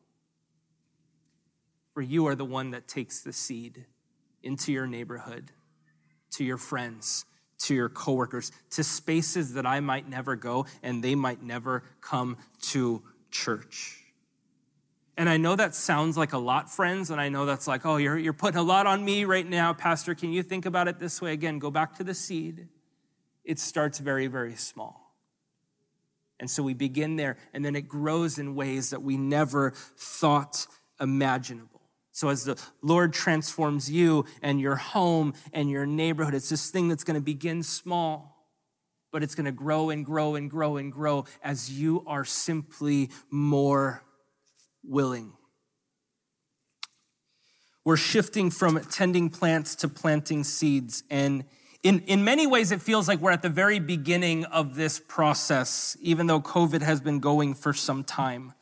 For 1.94 2.02
you 2.02 2.28
are 2.28 2.36
the 2.36 2.44
one 2.44 2.72
that 2.72 2.90
takes 2.90 3.22
the 3.22 3.32
seed 3.32 3.86
into 4.44 4.74
your 4.74 4.88
neighborhood, 4.88 5.54
to 6.32 6.44
your 6.44 6.58
friends, 6.58 7.24
to 7.60 7.74
your 7.74 7.88
coworkers, 7.88 8.52
to 8.72 8.84
spaces 8.84 9.54
that 9.54 9.66
I 9.66 9.80
might 9.80 10.10
never 10.10 10.36
go 10.36 10.66
and 10.82 11.02
they 11.02 11.16
might 11.16 11.42
never 11.42 11.86
come 12.02 12.36
to 12.72 13.04
church. 13.34 14.00
And 15.18 15.30
I 15.30 15.38
know 15.38 15.56
that 15.56 15.76
sounds 15.76 16.18
like 16.18 16.34
a 16.34 16.38
lot, 16.38 16.72
friends, 16.72 17.12
and 17.12 17.20
I 17.20 17.30
know 17.30 17.46
that's 17.46 17.68
like, 17.68 17.86
oh, 17.86 17.98
you're, 17.98 18.18
you're 18.18 18.34
putting 18.34 18.58
a 18.58 18.64
lot 18.64 18.88
on 18.88 19.04
me 19.04 19.26
right 19.26 19.48
now, 19.48 19.74
Pastor. 19.74 20.16
Can 20.16 20.32
you 20.32 20.42
think 20.42 20.66
about 20.66 20.88
it 20.88 20.98
this 20.98 21.22
way? 21.22 21.34
Again, 21.34 21.60
go 21.60 21.70
back 21.70 21.96
to 21.98 22.04
the 22.04 22.14
seed. 22.14 22.68
It 23.44 23.60
starts 23.60 24.00
very, 24.00 24.28
very 24.28 24.56
small. 24.56 25.14
And 26.40 26.50
so 26.50 26.64
we 26.64 26.74
begin 26.74 27.16
there, 27.16 27.38
and 27.54 27.64
then 27.64 27.76
it 27.76 27.88
grows 27.88 28.40
in 28.40 28.56
ways 28.56 28.90
that 28.90 29.04
we 29.04 29.18
never 29.18 29.74
thought 29.98 30.66
imaginable. 31.00 31.82
So, 32.12 32.30
as 32.30 32.44
the 32.44 32.62
Lord 32.82 33.14
transforms 33.14 33.90
you 33.90 34.26
and 34.42 34.60
your 34.60 34.76
home 34.76 35.34
and 35.52 35.70
your 35.70 35.86
neighborhood, 35.86 36.34
it's 36.34 36.50
this 36.50 36.70
thing 36.70 36.88
that's 36.88 37.04
going 37.04 37.16
to 37.16 37.22
begin 37.22 37.64
small 37.64 38.33
but 39.14 39.24
it's 39.24 39.36
going 39.36 39.46
to 39.46 39.52
grow 39.52 39.92
and 39.92 40.04
grow 40.04 40.36
and 40.36 40.50
grow 40.50 40.76
and 40.76 40.92
grow 40.92 41.24
as 41.44 41.72
you 41.72 42.04
are 42.08 42.26
simply 42.26 43.12
more 43.30 44.04
willing. 44.84 45.32
We're 47.86 47.96
shifting 47.96 48.50
from 48.50 48.80
tending 48.90 49.30
plants 49.30 49.76
to 49.76 49.88
planting 49.88 50.44
seeds. 50.44 51.04
And 51.10 51.44
in, 51.84 52.00
in 52.02 52.24
many 52.24 52.48
ways, 52.48 52.72
it 52.72 52.82
feels 52.82 53.08
like 53.08 53.20
we're 53.20 53.32
at 53.32 53.44
the 53.44 53.50
very 53.50 53.80
beginning 53.80 54.46
of 54.46 54.76
this 54.76 55.00
process, 55.00 55.96
even 56.02 56.28
though 56.28 56.42
COVID 56.42 56.82
has 56.82 57.00
been 57.00 57.20
going 57.20 57.54
for 57.54 57.72
some 57.72 58.04
time. 58.04 58.54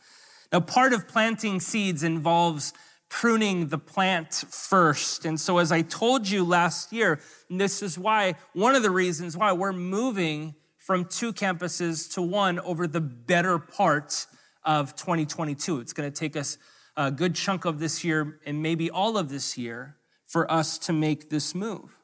Now, 0.51 0.59
part 0.59 0.91
of 0.91 1.07
planting 1.07 1.61
seeds 1.61 2.03
involves 2.03 2.73
pruning 3.11 3.67
the 3.67 3.77
plant 3.77 4.33
first. 4.49 5.25
And 5.25 5.39
so, 5.39 5.57
as 5.57 5.71
I 5.71 5.81
told 5.81 6.27
you 6.27 6.45
last 6.45 6.93
year, 6.93 7.19
this 7.49 7.83
is 7.83 7.99
why, 7.99 8.35
one 8.53 8.73
of 8.73 8.83
the 8.83 8.89
reasons 8.89 9.35
why 9.35 9.51
we're 9.51 9.73
moving 9.73 10.55
from 10.77 11.05
two 11.05 11.33
campuses 11.33 12.11
to 12.13 12.21
one 12.21 12.57
over 12.61 12.87
the 12.87 13.01
better 13.01 13.59
part 13.59 14.25
of 14.63 14.95
2022. 14.95 15.81
It's 15.81 15.93
going 15.93 16.09
to 16.09 16.17
take 16.17 16.37
us 16.37 16.57
a 16.95 17.11
good 17.11 17.35
chunk 17.35 17.65
of 17.65 17.79
this 17.79 18.03
year 18.03 18.39
and 18.45 18.63
maybe 18.63 18.89
all 18.89 19.17
of 19.17 19.29
this 19.29 19.57
year 19.57 19.97
for 20.25 20.49
us 20.49 20.77
to 20.79 20.93
make 20.93 21.29
this 21.29 21.53
move. 21.53 21.97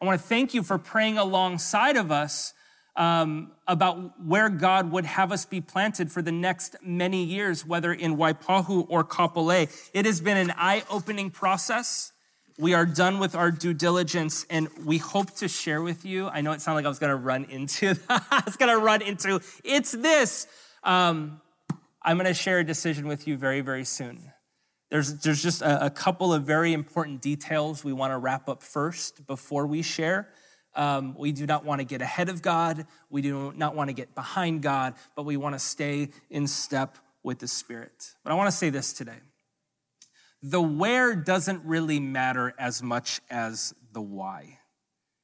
I 0.00 0.04
want 0.04 0.20
to 0.20 0.26
thank 0.26 0.52
you 0.52 0.62
for 0.62 0.78
praying 0.78 1.16
alongside 1.16 1.96
of 1.96 2.12
us 2.12 2.52
um, 2.96 3.52
about 3.66 4.20
where 4.24 4.48
God 4.48 4.90
would 4.92 5.04
have 5.04 5.32
us 5.32 5.44
be 5.44 5.60
planted 5.60 6.10
for 6.10 6.22
the 6.22 6.32
next 6.32 6.76
many 6.82 7.24
years, 7.24 7.64
whether 7.64 7.92
in 7.92 8.16
Waipahu 8.16 8.86
or 8.88 9.04
Kapolei. 9.04 9.70
It 9.94 10.06
has 10.06 10.20
been 10.20 10.36
an 10.36 10.52
eye 10.56 10.82
opening 10.90 11.30
process. 11.30 12.12
We 12.58 12.74
are 12.74 12.84
done 12.84 13.20
with 13.20 13.34
our 13.34 13.50
due 13.50 13.72
diligence 13.72 14.44
and 14.50 14.68
we 14.84 14.98
hope 14.98 15.30
to 15.36 15.48
share 15.48 15.80
with 15.80 16.04
you. 16.04 16.28
I 16.28 16.42
know 16.42 16.52
it 16.52 16.60
sounded 16.60 16.76
like 16.76 16.84
I 16.84 16.88
was 16.88 16.98
going 16.98 17.10
to 17.10 17.16
run 17.16 17.44
into, 17.44 17.96
I 18.08 18.42
was 18.44 18.56
going 18.56 18.70
to 18.70 18.84
run 18.84 19.02
into, 19.02 19.40
it's 19.64 19.92
this. 19.92 20.46
Um, 20.84 21.40
I'm 22.02 22.16
going 22.16 22.26
to 22.26 22.34
share 22.34 22.58
a 22.58 22.64
decision 22.64 23.06
with 23.06 23.26
you 23.26 23.36
very, 23.36 23.60
very 23.60 23.84
soon. 23.84 24.32
There's, 24.90 25.20
there's 25.20 25.42
just 25.42 25.62
a, 25.62 25.86
a 25.86 25.90
couple 25.90 26.34
of 26.34 26.42
very 26.42 26.72
important 26.72 27.22
details 27.22 27.84
we 27.84 27.92
want 27.92 28.12
to 28.12 28.18
wrap 28.18 28.48
up 28.48 28.62
first 28.62 29.26
before 29.26 29.66
we 29.66 29.82
share. 29.82 30.28
Um, 30.74 31.14
we 31.18 31.32
do 31.32 31.46
not 31.46 31.64
want 31.64 31.80
to 31.80 31.84
get 31.84 32.00
ahead 32.00 32.28
of 32.28 32.42
God. 32.42 32.86
We 33.08 33.22
do 33.22 33.52
not 33.56 33.74
want 33.74 33.88
to 33.88 33.94
get 33.94 34.14
behind 34.14 34.62
God, 34.62 34.94
but 35.16 35.24
we 35.24 35.36
want 35.36 35.54
to 35.54 35.58
stay 35.58 36.10
in 36.30 36.46
step 36.46 36.96
with 37.22 37.38
the 37.38 37.48
Spirit. 37.48 38.14
But 38.22 38.32
I 38.32 38.36
want 38.36 38.48
to 38.48 38.56
say 38.56 38.70
this 38.70 38.92
today 38.92 39.18
the 40.42 40.60
where 40.60 41.14
doesn't 41.14 41.64
really 41.64 42.00
matter 42.00 42.54
as 42.58 42.82
much 42.82 43.20
as 43.30 43.74
the 43.92 44.00
why. 44.00 44.58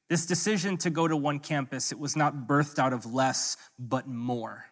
This 0.09 0.25
decision 0.25 0.77
to 0.77 0.89
go 0.89 1.07
to 1.07 1.17
one 1.17 1.39
campus, 1.39 1.91
it 1.91 1.99
was 1.99 2.15
not 2.15 2.47
birthed 2.47 2.79
out 2.79 2.93
of 2.93 3.05
less, 3.05 3.57
but 3.77 4.07
more. 4.07 4.65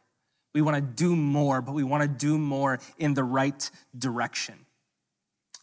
We 0.54 0.62
want 0.62 0.76
to 0.76 0.82
do 0.82 1.16
more, 1.16 1.62
but 1.62 1.74
we 1.74 1.84
want 1.84 2.04
to 2.04 2.08
do 2.08 2.38
more 2.38 2.80
in 2.98 3.14
the 3.14 3.24
right 3.24 3.70
direction. 3.98 4.64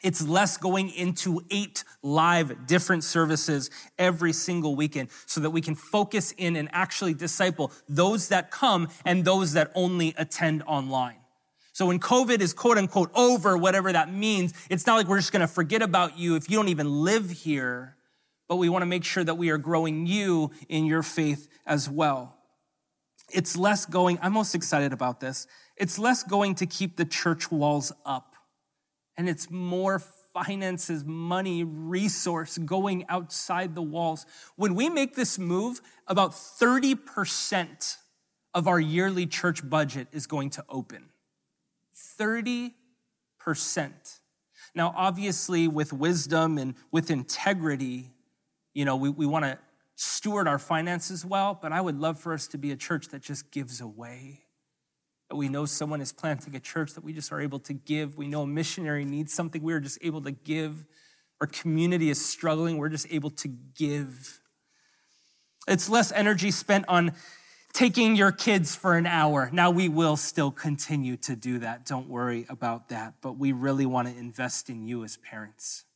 It's 0.02 0.20
less 0.26 0.56
going 0.56 0.90
into 0.90 1.42
eight 1.50 1.84
live 2.02 2.66
different 2.66 3.04
services 3.04 3.70
every 3.98 4.32
single 4.32 4.74
weekend 4.74 5.10
so 5.26 5.40
that 5.40 5.50
we 5.50 5.60
can 5.60 5.74
focus 5.74 6.32
in 6.36 6.56
and 6.56 6.68
actually 6.72 7.14
disciple 7.14 7.72
those 7.88 8.28
that 8.28 8.50
come 8.50 8.88
and 9.04 9.24
those 9.24 9.52
that 9.52 9.70
only 9.74 10.14
attend 10.18 10.62
online. 10.64 11.16
So 11.72 11.86
when 11.86 12.00
COVID 12.00 12.40
is 12.40 12.52
quote 12.52 12.78
unquote 12.78 13.10
over, 13.14 13.56
whatever 13.56 13.92
that 13.92 14.12
means, 14.12 14.52
it's 14.68 14.86
not 14.86 14.96
like 14.96 15.06
we're 15.06 15.18
just 15.18 15.32
going 15.32 15.40
to 15.40 15.46
forget 15.46 15.82
about 15.82 16.18
you 16.18 16.36
if 16.36 16.50
you 16.50 16.56
don't 16.56 16.68
even 16.68 17.02
live 17.02 17.30
here, 17.30 17.96
but 18.48 18.56
we 18.56 18.68
want 18.68 18.82
to 18.82 18.86
make 18.86 19.04
sure 19.04 19.24
that 19.24 19.36
we 19.36 19.50
are 19.50 19.58
growing 19.58 20.06
you 20.06 20.50
in 20.68 20.84
your 20.84 21.02
faith 21.02 21.48
as 21.64 21.88
well. 21.88 22.36
It's 23.32 23.56
less 23.56 23.86
going, 23.86 24.18
I'm 24.20 24.34
most 24.34 24.54
excited 24.54 24.92
about 24.92 25.20
this. 25.20 25.46
It's 25.76 25.98
less 25.98 26.22
going 26.22 26.56
to 26.56 26.66
keep 26.66 26.96
the 26.96 27.06
church 27.06 27.50
walls 27.50 27.92
up, 28.04 28.31
and 29.16 29.28
it's 29.28 29.50
more 29.50 29.98
finances, 29.98 31.04
money, 31.04 31.64
resource 31.64 32.58
going 32.58 33.04
outside 33.08 33.74
the 33.74 33.82
walls. 33.82 34.24
When 34.56 34.74
we 34.74 34.88
make 34.88 35.14
this 35.14 35.38
move, 35.38 35.80
about 36.06 36.32
30% 36.32 37.96
of 38.54 38.68
our 38.68 38.80
yearly 38.80 39.26
church 39.26 39.68
budget 39.68 40.08
is 40.12 40.26
going 40.26 40.50
to 40.50 40.64
open. 40.68 41.10
30%. 42.18 42.72
Now, 44.74 44.94
obviously, 44.96 45.68
with 45.68 45.92
wisdom 45.92 46.56
and 46.58 46.74
with 46.90 47.10
integrity, 47.10 48.10
you 48.72 48.84
know, 48.84 48.96
we, 48.96 49.10
we 49.10 49.26
want 49.26 49.44
to 49.44 49.58
steward 49.96 50.48
our 50.48 50.58
finances 50.58 51.24
well, 51.24 51.58
but 51.60 51.72
I 51.72 51.80
would 51.80 51.98
love 51.98 52.18
for 52.18 52.32
us 52.32 52.48
to 52.48 52.58
be 52.58 52.70
a 52.72 52.76
church 52.76 53.08
that 53.08 53.22
just 53.22 53.50
gives 53.50 53.80
away. 53.80 54.41
That 55.32 55.36
we 55.36 55.48
know 55.48 55.64
someone 55.64 56.02
is 56.02 56.12
planting 56.12 56.54
a 56.56 56.60
church 56.60 56.92
that 56.92 57.02
we 57.02 57.14
just 57.14 57.32
are 57.32 57.40
able 57.40 57.58
to 57.60 57.72
give. 57.72 58.18
We 58.18 58.28
know 58.28 58.42
a 58.42 58.46
missionary 58.46 59.06
needs 59.06 59.32
something, 59.32 59.62
we 59.62 59.72
are 59.72 59.80
just 59.80 59.96
able 60.02 60.20
to 60.20 60.30
give. 60.30 60.84
Our 61.40 61.46
community 61.46 62.10
is 62.10 62.22
struggling, 62.22 62.76
we're 62.76 62.90
just 62.90 63.06
able 63.08 63.30
to 63.30 63.48
give. 63.48 64.42
It's 65.66 65.88
less 65.88 66.12
energy 66.12 66.50
spent 66.50 66.84
on 66.86 67.12
taking 67.72 68.14
your 68.14 68.30
kids 68.30 68.76
for 68.76 68.94
an 68.94 69.06
hour. 69.06 69.48
Now, 69.54 69.70
we 69.70 69.88
will 69.88 70.18
still 70.18 70.50
continue 70.50 71.16
to 71.16 71.34
do 71.34 71.60
that. 71.60 71.86
Don't 71.86 72.10
worry 72.10 72.44
about 72.50 72.90
that. 72.90 73.14
But 73.22 73.38
we 73.38 73.52
really 73.52 73.86
want 73.86 74.08
to 74.08 74.14
invest 74.14 74.68
in 74.68 74.86
you 74.86 75.02
as 75.02 75.16
parents 75.16 75.86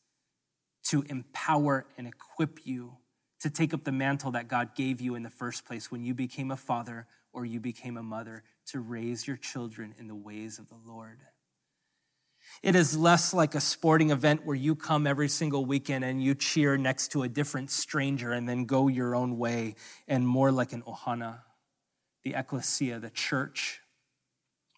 to 0.84 1.02
empower 1.10 1.84
and 1.98 2.08
equip 2.08 2.60
you 2.64 2.96
to 3.40 3.50
take 3.50 3.74
up 3.74 3.84
the 3.84 3.92
mantle 3.92 4.30
that 4.30 4.48
God 4.48 4.74
gave 4.74 4.98
you 4.98 5.14
in 5.14 5.24
the 5.24 5.28
first 5.28 5.66
place 5.66 5.92
when 5.92 6.06
you 6.06 6.14
became 6.14 6.50
a 6.50 6.56
father 6.56 7.06
or 7.34 7.44
you 7.44 7.60
became 7.60 7.98
a 7.98 8.02
mother 8.02 8.42
to 8.66 8.80
raise 8.80 9.26
your 9.26 9.36
children 9.36 9.94
in 9.98 10.08
the 10.08 10.14
ways 10.14 10.58
of 10.58 10.68
the 10.68 10.78
Lord. 10.86 11.18
It 12.62 12.74
is 12.74 12.96
less 12.96 13.34
like 13.34 13.54
a 13.54 13.60
sporting 13.60 14.10
event 14.10 14.44
where 14.44 14.56
you 14.56 14.74
come 14.74 15.06
every 15.06 15.28
single 15.28 15.64
weekend 15.64 16.04
and 16.04 16.22
you 16.22 16.34
cheer 16.34 16.76
next 16.76 17.12
to 17.12 17.22
a 17.22 17.28
different 17.28 17.70
stranger 17.70 18.32
and 18.32 18.48
then 18.48 18.64
go 18.64 18.88
your 18.88 19.14
own 19.14 19.38
way, 19.38 19.74
and 20.08 20.26
more 20.26 20.50
like 20.50 20.72
an 20.72 20.82
ohana, 20.82 21.40
the 22.24 22.34
ecclesia, 22.34 22.98
the 22.98 23.10
church, 23.10 23.80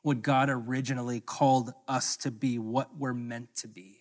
what 0.02 0.22
God 0.22 0.48
originally 0.50 1.20
called 1.20 1.72
us 1.86 2.16
to 2.18 2.30
be, 2.30 2.58
what 2.58 2.96
we're 2.96 3.14
meant 3.14 3.54
to 3.56 3.68
be 3.68 3.98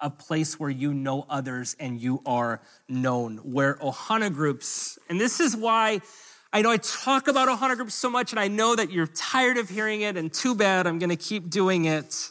a 0.00 0.10
place 0.10 0.58
where 0.58 0.70
you 0.70 0.94
know 0.94 1.26
others 1.28 1.76
and 1.78 2.00
you 2.00 2.22
are 2.24 2.60
known, 2.88 3.36
where 3.38 3.74
Ohana 3.76 4.32
groups, 4.32 4.98
and 5.08 5.20
this 5.20 5.40
is 5.40 5.56
why 5.56 6.00
I 6.52 6.62
know 6.62 6.70
I 6.70 6.78
talk 6.78 7.28
about 7.28 7.48
Ohana 7.48 7.76
groups 7.76 7.94
so 7.94 8.10
much, 8.10 8.32
and 8.32 8.40
I 8.40 8.48
know 8.48 8.74
that 8.74 8.90
you're 8.90 9.06
tired 9.06 9.56
of 9.56 9.68
hearing 9.68 10.00
it, 10.00 10.16
and 10.16 10.32
too 10.32 10.54
bad, 10.54 10.86
I'm 10.86 10.98
gonna 10.98 11.16
keep 11.16 11.48
doing 11.48 11.84
it. 11.84 12.30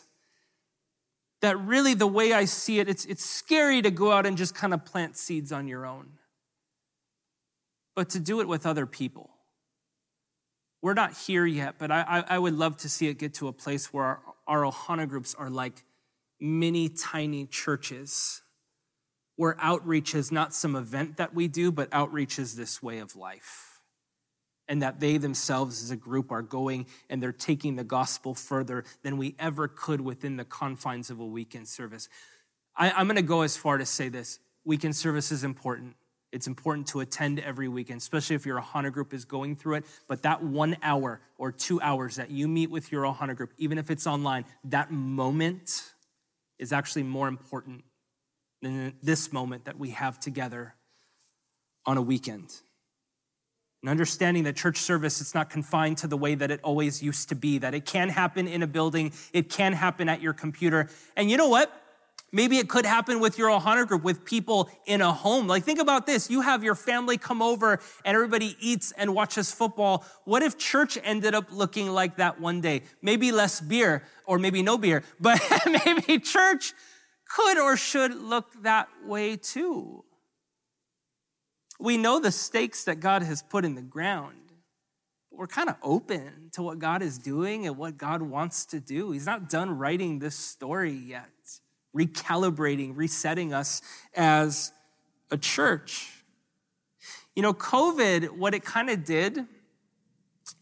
That 1.42 1.58
really, 1.60 1.94
the 1.94 2.08
way 2.08 2.34
I 2.34 2.46
see 2.46 2.80
it, 2.80 2.90
it's, 2.90 3.06
it's 3.06 3.24
scary 3.24 3.82
to 3.82 3.92
go 3.92 4.12
out 4.12 4.26
and 4.26 4.38
just 4.38 4.54
kind 4.54 4.74
of 4.74 4.84
plant 4.84 5.16
seeds 5.16 5.54
on 5.54 5.70
your 5.70 5.86
own, 5.86 6.10
but 7.96 8.10
to 8.10 8.20
do 8.20 8.42
it 8.42 8.48
with 8.48 8.66
other 8.66 8.86
people. 8.86 9.30
We're 10.82 10.94
not 10.94 11.14
here 11.14 11.46
yet, 11.46 11.76
but 11.78 11.92
I, 11.92 12.02
I, 12.02 12.36
I 12.36 12.40
would 12.40 12.54
love 12.54 12.78
to 12.78 12.90
see 12.90 13.08
it 13.08 13.20
get 13.20 13.34
to 13.36 13.48
a 13.48 13.54
place 13.54 13.94
where 13.94 14.04
our, 14.04 14.22
our 14.48 14.62
Ohana 14.64 15.08
groups 15.08 15.34
are 15.34 15.50
like 15.50 15.84
many 16.42 16.90
tiny 16.90 17.46
churches 17.46 18.42
where 19.36 19.56
outreach 19.60 20.16
is 20.16 20.32
not 20.32 20.54
some 20.54 20.76
event 20.76 21.18
that 21.18 21.34
we 21.34 21.48
do, 21.48 21.72
but 21.72 21.88
outreach 21.94 22.38
is 22.38 22.56
this 22.56 22.84
way 22.84 23.00
of 23.00 23.16
life. 23.16 23.69
And 24.70 24.82
that 24.82 25.02
they 25.02 25.18
themselves 25.18 25.84
as 25.84 25.92
a 25.92 25.98
group 25.98 26.32
are 26.32 26.42
going 26.42 26.86
and 27.10 27.22
they're 27.22 27.34
taking 27.34 27.76
the 27.76 27.84
gospel 27.84 28.34
further 28.34 28.86
than 29.02 29.18
we 29.18 29.36
ever 29.40 29.68
could 29.68 30.00
within 30.00 30.38
the 30.38 30.46
confines 30.46 31.10
of 31.10 31.20
a 31.20 31.26
weekend 31.26 31.68
service. 31.68 32.08
I, 32.78 33.02
am 33.02 33.08
going 33.08 33.18
to 33.18 33.22
go 33.22 33.42
as 33.42 33.58
far 33.58 33.78
to 33.78 33.86
say 33.86 34.08
this 34.10 34.40
weekend 34.64 34.96
service 34.96 35.32
is 35.32 35.44
important. 35.44 35.96
It's 36.32 36.48
important 36.48 36.88
to 36.88 37.00
attend 37.00 37.40
every 37.40 37.68
weekend, 37.68 37.98
especially 37.98 38.36
if 38.36 38.46
your 38.46 38.62
Ohana 38.62 38.92
group 38.92 39.14
is 39.14 39.26
going 39.26 39.56
through 39.56 39.76
it. 39.76 39.86
But 40.08 40.22
that 40.22 40.44
one 40.44 40.78
hour 40.84 41.20
or 41.38 41.52
two 41.52 41.82
hours 41.82 42.18
that 42.18 42.30
you 42.30 42.48
meet 42.48 42.70
with 42.70 42.92
your 42.92 43.04
Ohana 43.04 43.36
group, 43.36 43.52
even 43.58 43.78
if 43.78 43.90
it's 43.90 44.06
online, 44.06 44.46
that 44.66 44.92
moment 44.92 45.92
is 46.60 46.72
actually 46.72 47.04
more 47.04 47.28
important 47.28 47.84
than 48.62 48.94
this 49.02 49.34
moment 49.34 49.66
that 49.66 49.80
we 49.80 49.90
have 49.92 50.20
together 50.20 50.76
on 51.86 51.98
a 51.98 52.02
weekend. 52.02 52.54
And 53.82 53.90
understanding 53.90 54.44
that 54.44 54.56
church 54.56 54.78
service 54.78 55.22
is 55.22 55.34
not 55.34 55.50
confined 55.50 56.00
to 56.00 56.08
the 56.08 56.18
way 56.18 56.36
that 56.36 56.52
it 56.52 56.60
always 56.64 57.02
used 57.02 57.30
to 57.30 57.36
be, 57.36 57.60
that 57.60 57.74
it 57.74 57.86
can 57.86 58.10
happen 58.10 58.48
in 58.48 58.62
a 58.62 58.68
building, 58.68 59.14
it 59.32 59.50
can 59.50 59.74
happen 59.74 60.10
at 60.10 60.22
your 60.22 60.34
computer. 60.34 60.90
And 61.16 61.32
you 61.32 61.38
know 61.38 61.48
what? 61.48 61.74
Maybe 62.32 62.58
it 62.58 62.70
could 62.70 62.86
happen 62.86 63.20
with 63.20 63.38
your 63.38 63.50
Ohana 63.50 63.88
group, 63.88 64.04
with 64.04 64.24
people 64.24 64.70
in 64.86 65.02
a 65.02 65.12
home. 65.12 65.48
Like, 65.48 65.64
think 65.64 65.80
about 65.80 66.06
this. 66.06 66.30
You 66.30 66.42
have 66.42 66.64
your 66.64 66.76
family 66.76 67.18
come 67.18 67.42
over 67.42 67.80
and 68.06 68.16
everybody 68.16 68.56
eats 68.60 68.92
and 68.92 69.16
watches 69.16 69.52
football. 69.52 70.06
What 70.26 70.44
if 70.44 70.58
church 70.58 70.98
ended 71.04 71.34
up 71.34 71.52
looking 71.52 71.90
like 71.90 72.18
that 72.18 72.40
one 72.40 72.62
day? 72.62 72.84
Maybe 73.02 73.32
less 73.32 73.60
beer 73.60 74.04
or 74.26 74.38
maybe 74.38 74.62
no 74.62 74.78
beer, 74.78 75.04
but 75.20 75.42
maybe 75.86 76.20
church 76.20 76.74
could 77.28 77.58
or 77.58 77.78
should 77.78 78.14
look 78.14 78.62
that 78.64 78.90
way 79.06 79.36
too. 79.36 80.04
We 81.80 81.98
know 81.98 82.20
the 82.20 82.32
stakes 82.32 82.84
that 82.86 83.00
God 83.00 83.24
has 83.24 83.42
put 83.42 83.66
in 83.66 83.76
the 83.76 83.82
ground. 83.82 84.36
We're 85.32 85.48
kind 85.48 85.70
of 85.70 85.78
open 85.82 86.50
to 86.54 86.62
what 86.62 86.80
God 86.80 87.02
is 87.02 87.18
doing 87.18 87.66
and 87.66 87.78
what 87.78 87.98
God 87.98 88.22
wants 88.22 88.66
to 88.68 88.80
do. 88.80 89.12
He's 89.12 89.26
not 89.26 89.50
done 89.50 89.78
writing 89.78 90.20
this 90.20 90.36
story 90.36 90.92
yet 90.92 91.30
recalibrating, 91.96 92.96
resetting 92.96 93.54
us 93.54 93.82
as 94.14 94.72
a 95.32 95.38
church. 95.38 96.12
You 97.36 97.44
know, 97.44 97.54
COVID, 97.54 98.38
what 98.38 98.54
it 98.54 98.64
kind 98.64 98.90
of 98.90 99.06
did, 99.06 99.46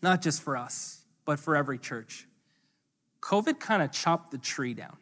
not 0.02 0.22
just 0.22 0.42
for 0.42 0.56
us, 0.56 1.02
but 1.26 1.40
for 1.40 1.56
every 1.56 1.80
church, 1.80 2.28
COVID 3.22 3.60
kind 3.60 3.82
of 3.82 3.92
chopped 3.92 4.32
the 4.32 4.38
tree 4.38 4.74
down. 4.74 4.98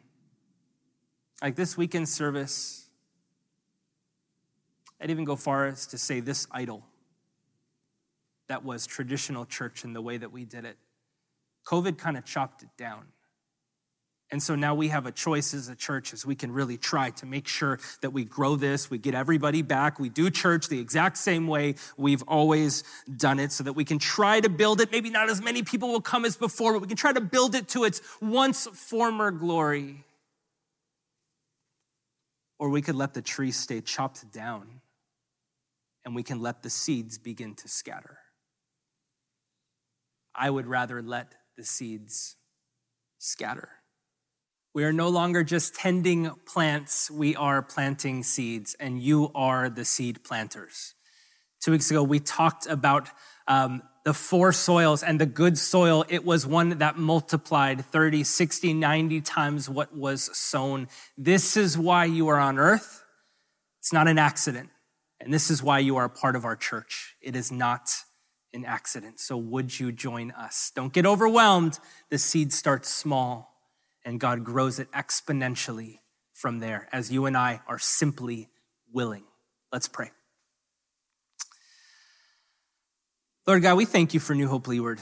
Like 1.42 1.54
this 1.54 1.76
weekend 1.76 2.08
service, 2.08 2.85
I'd 5.00 5.10
even 5.10 5.24
go 5.24 5.36
far 5.36 5.66
as 5.66 5.86
to 5.88 5.98
say 5.98 6.20
this 6.20 6.46
idol 6.50 6.82
that 8.48 8.64
was 8.64 8.86
traditional 8.86 9.44
church 9.44 9.84
in 9.84 9.92
the 9.92 10.00
way 10.00 10.16
that 10.16 10.32
we 10.32 10.44
did 10.44 10.64
it. 10.64 10.76
COVID 11.66 11.98
kind 11.98 12.16
of 12.16 12.24
chopped 12.24 12.62
it 12.62 12.68
down. 12.78 13.06
And 14.30 14.42
so 14.42 14.56
now 14.56 14.74
we 14.74 14.88
have 14.88 15.06
a 15.06 15.12
choice 15.12 15.54
as 15.54 15.68
a 15.68 15.76
church 15.76 16.12
as 16.12 16.26
we 16.26 16.34
can 16.34 16.50
really 16.50 16.76
try 16.76 17.10
to 17.10 17.26
make 17.26 17.46
sure 17.46 17.78
that 18.00 18.10
we 18.10 18.24
grow 18.24 18.56
this, 18.56 18.90
we 18.90 18.98
get 18.98 19.14
everybody 19.14 19.62
back, 19.62 20.00
we 20.00 20.08
do 20.08 20.30
church 20.30 20.68
the 20.68 20.80
exact 20.80 21.16
same 21.16 21.46
way 21.46 21.76
we've 21.96 22.22
always 22.22 22.82
done 23.16 23.38
it 23.38 23.52
so 23.52 23.62
that 23.62 23.74
we 23.74 23.84
can 23.84 24.00
try 24.00 24.40
to 24.40 24.48
build 24.48 24.80
it. 24.80 24.90
Maybe 24.90 25.10
not 25.10 25.30
as 25.30 25.40
many 25.40 25.62
people 25.62 25.90
will 25.90 26.00
come 26.00 26.24
as 26.24 26.36
before, 26.36 26.72
but 26.72 26.82
we 26.82 26.88
can 26.88 26.96
try 26.96 27.12
to 27.12 27.20
build 27.20 27.54
it 27.54 27.68
to 27.68 27.84
its 27.84 28.00
once 28.20 28.66
former 28.66 29.30
glory. 29.30 30.04
Or 32.58 32.70
we 32.70 32.82
could 32.82 32.96
let 32.96 33.14
the 33.14 33.22
tree 33.22 33.52
stay 33.52 33.80
chopped 33.80 34.32
down 34.32 34.80
and 36.06 36.14
we 36.14 36.22
can 36.22 36.40
let 36.40 36.62
the 36.62 36.70
seeds 36.70 37.18
begin 37.18 37.56
to 37.56 37.68
scatter. 37.68 38.18
I 40.36 40.48
would 40.48 40.68
rather 40.68 41.02
let 41.02 41.34
the 41.56 41.64
seeds 41.64 42.36
scatter. 43.18 43.70
We 44.72 44.84
are 44.84 44.92
no 44.92 45.08
longer 45.08 45.42
just 45.42 45.74
tending 45.74 46.30
plants, 46.46 47.10
we 47.10 47.34
are 47.34 47.60
planting 47.60 48.22
seeds, 48.22 48.76
and 48.78 49.02
you 49.02 49.32
are 49.34 49.68
the 49.68 49.84
seed 49.84 50.22
planters. 50.22 50.94
Two 51.60 51.72
weeks 51.72 51.90
ago, 51.90 52.04
we 52.04 52.20
talked 52.20 52.66
about 52.66 53.10
um, 53.48 53.82
the 54.04 54.14
four 54.14 54.52
soils 54.52 55.02
and 55.02 55.20
the 55.20 55.26
good 55.26 55.58
soil. 55.58 56.04
It 56.08 56.24
was 56.24 56.46
one 56.46 56.78
that 56.78 56.96
multiplied 56.96 57.84
30, 57.84 58.22
60, 58.22 58.74
90 58.74 59.20
times 59.22 59.68
what 59.68 59.96
was 59.96 60.30
sown. 60.36 60.86
This 61.18 61.56
is 61.56 61.76
why 61.76 62.04
you 62.04 62.28
are 62.28 62.38
on 62.38 62.58
earth. 62.58 63.02
It's 63.80 63.92
not 63.92 64.06
an 64.06 64.18
accident. 64.18 64.68
And 65.20 65.32
this 65.32 65.50
is 65.50 65.62
why 65.62 65.78
you 65.78 65.96
are 65.96 66.04
a 66.04 66.10
part 66.10 66.36
of 66.36 66.44
our 66.44 66.56
church. 66.56 67.16
It 67.22 67.36
is 67.36 67.50
not 67.50 67.90
an 68.52 68.64
accident. 68.64 69.20
So 69.20 69.36
would 69.36 69.78
you 69.78 69.92
join 69.92 70.30
us? 70.30 70.72
Don't 70.74 70.92
get 70.92 71.06
overwhelmed. 71.06 71.78
The 72.10 72.18
seed 72.18 72.52
starts 72.52 72.88
small 72.88 73.52
and 74.04 74.20
God 74.20 74.44
grows 74.44 74.78
it 74.78 74.90
exponentially 74.92 75.98
from 76.32 76.60
there 76.60 76.88
as 76.92 77.10
you 77.10 77.26
and 77.26 77.36
I 77.36 77.60
are 77.66 77.78
simply 77.78 78.48
willing. 78.92 79.24
Let's 79.72 79.88
pray. 79.88 80.10
Lord 83.46 83.62
God, 83.62 83.76
we 83.76 83.84
thank 83.84 84.14
you 84.14 84.20
for 84.20 84.34
New 84.34 84.48
Hope 84.48 84.66
Leeward, 84.66 85.00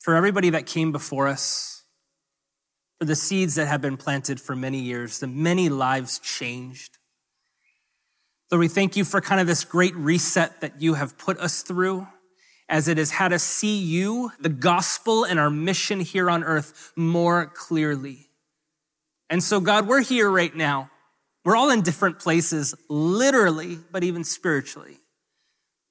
for 0.00 0.14
everybody 0.14 0.50
that 0.50 0.66
came 0.66 0.90
before 0.90 1.28
us, 1.28 1.82
for 2.98 3.04
the 3.04 3.16
seeds 3.16 3.56
that 3.56 3.66
have 3.66 3.80
been 3.80 3.96
planted 3.96 4.40
for 4.40 4.56
many 4.56 4.80
years, 4.80 5.20
the 5.20 5.26
many 5.26 5.68
lives 5.68 6.18
changed. 6.18 6.98
Lord, 8.50 8.60
we 8.60 8.68
thank 8.68 8.96
you 8.96 9.04
for 9.04 9.20
kind 9.20 9.40
of 9.40 9.46
this 9.46 9.64
great 9.64 9.94
reset 9.94 10.60
that 10.60 10.82
you 10.82 10.94
have 10.94 11.16
put 11.16 11.38
us 11.38 11.62
through. 11.62 12.06
as 12.70 12.86
it 12.86 12.98
has 12.98 13.10
had 13.10 13.32
us 13.32 13.42
see 13.42 13.78
you, 13.78 14.30
the 14.38 14.48
gospel, 14.48 15.24
and 15.24 15.40
our 15.40 15.50
mission 15.50 15.98
here 15.98 16.30
on 16.30 16.44
earth 16.44 16.92
more 16.94 17.46
clearly. 17.46 18.28
And 19.28 19.42
so, 19.42 19.60
God, 19.60 19.88
we're 19.88 20.02
here 20.02 20.30
right 20.30 20.54
now. 20.54 20.88
We're 21.44 21.56
all 21.56 21.70
in 21.70 21.82
different 21.82 22.20
places, 22.20 22.74
literally, 22.88 23.78
but 23.90 24.04
even 24.04 24.22
spiritually. 24.22 24.98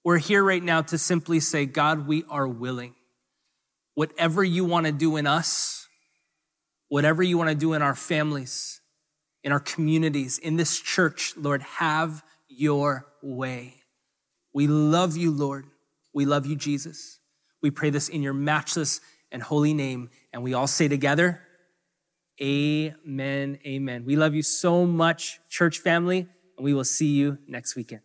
We're 0.06 0.20
here 0.20 0.44
right 0.44 0.64
now 0.64 0.82
to 0.84 0.98
simply 0.98 1.42
say, 1.42 1.66
God, 1.66 2.08
we 2.08 2.24
are 2.30 2.48
willing. 2.48 2.96
Whatever 3.96 4.42
you 4.42 4.64
want 4.64 4.86
to 4.86 4.94
do 4.94 5.18
in 5.18 5.28
us, 5.28 5.86
whatever 6.88 7.22
you 7.22 7.38
want 7.38 7.50
to 7.50 7.56
do 7.56 7.74
in 7.74 7.82
our 7.82 7.96
families, 7.96 8.80
in 9.44 9.52
our 9.52 9.60
communities, 9.60 10.38
in 10.38 10.56
this 10.56 10.80
church, 10.80 11.34
Lord, 11.36 11.62
have 11.62 12.24
your 12.60 13.08
way. 13.22 13.76
We 14.54 14.68
love 14.68 15.16
you, 15.16 15.32
Lord. 15.32 15.66
We 16.14 16.26
love 16.26 16.46
you, 16.46 16.56
Jesus. 16.56 17.20
We 17.62 17.72
pray 17.72 17.90
this 17.90 18.10
in 18.10 18.22
your 18.22 18.34
matchless 18.34 19.00
and 19.32 19.42
holy 19.42 19.74
name. 19.74 20.10
And 20.34 20.44
we 20.44 20.54
all 20.54 20.68
say 20.68 20.88
together, 20.88 21.42
Amen. 22.42 23.60
Amen. 23.66 24.06
We 24.06 24.16
love 24.16 24.34
you 24.34 24.44
so 24.44 24.86
much, 24.86 25.40
church 25.50 25.80
family, 25.80 26.28
and 26.58 26.64
we 26.64 26.74
will 26.74 26.86
see 26.86 27.08
you 27.08 27.38
next 27.48 27.76
weekend. 27.76 28.02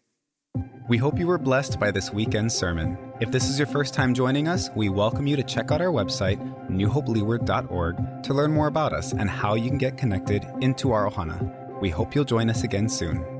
We 0.88 0.99
hope 0.99 1.19
you 1.19 1.27
were 1.27 1.38
blessed 1.38 1.81
by 1.81 1.90
this 1.93 2.12
weekend's 2.12 2.55
sermon. 2.55 2.99
If 3.21 3.31
this 3.31 3.49
is 3.49 3.59
your 3.59 3.69
first 3.69 3.95
time 3.95 4.12
joining 4.12 4.49
us, 4.49 4.71
we 4.77 4.88
welcome 4.88 5.27
you 5.27 5.37
to 5.37 5.43
check 5.43 5.71
out 5.71 5.81
our 5.81 5.93
website, 5.93 6.38
newhopeleeward.org, 6.69 8.23
to 8.25 8.35
learn 8.35 8.53
more 8.53 8.67
about 8.67 8.93
us 8.93 9.12
and 9.12 9.31
how 9.31 9.55
you 9.55 9.69
can 9.69 9.79
get 9.79 9.97
connected 9.97 10.45
into 10.61 10.93
our 10.93 11.09
ohana. 11.09 11.81
We 11.81 11.90
hope 11.90 12.14
you'll 12.14 12.25
join 12.25 12.51
us 12.51 12.64
again 12.64 12.88
soon. 12.88 13.34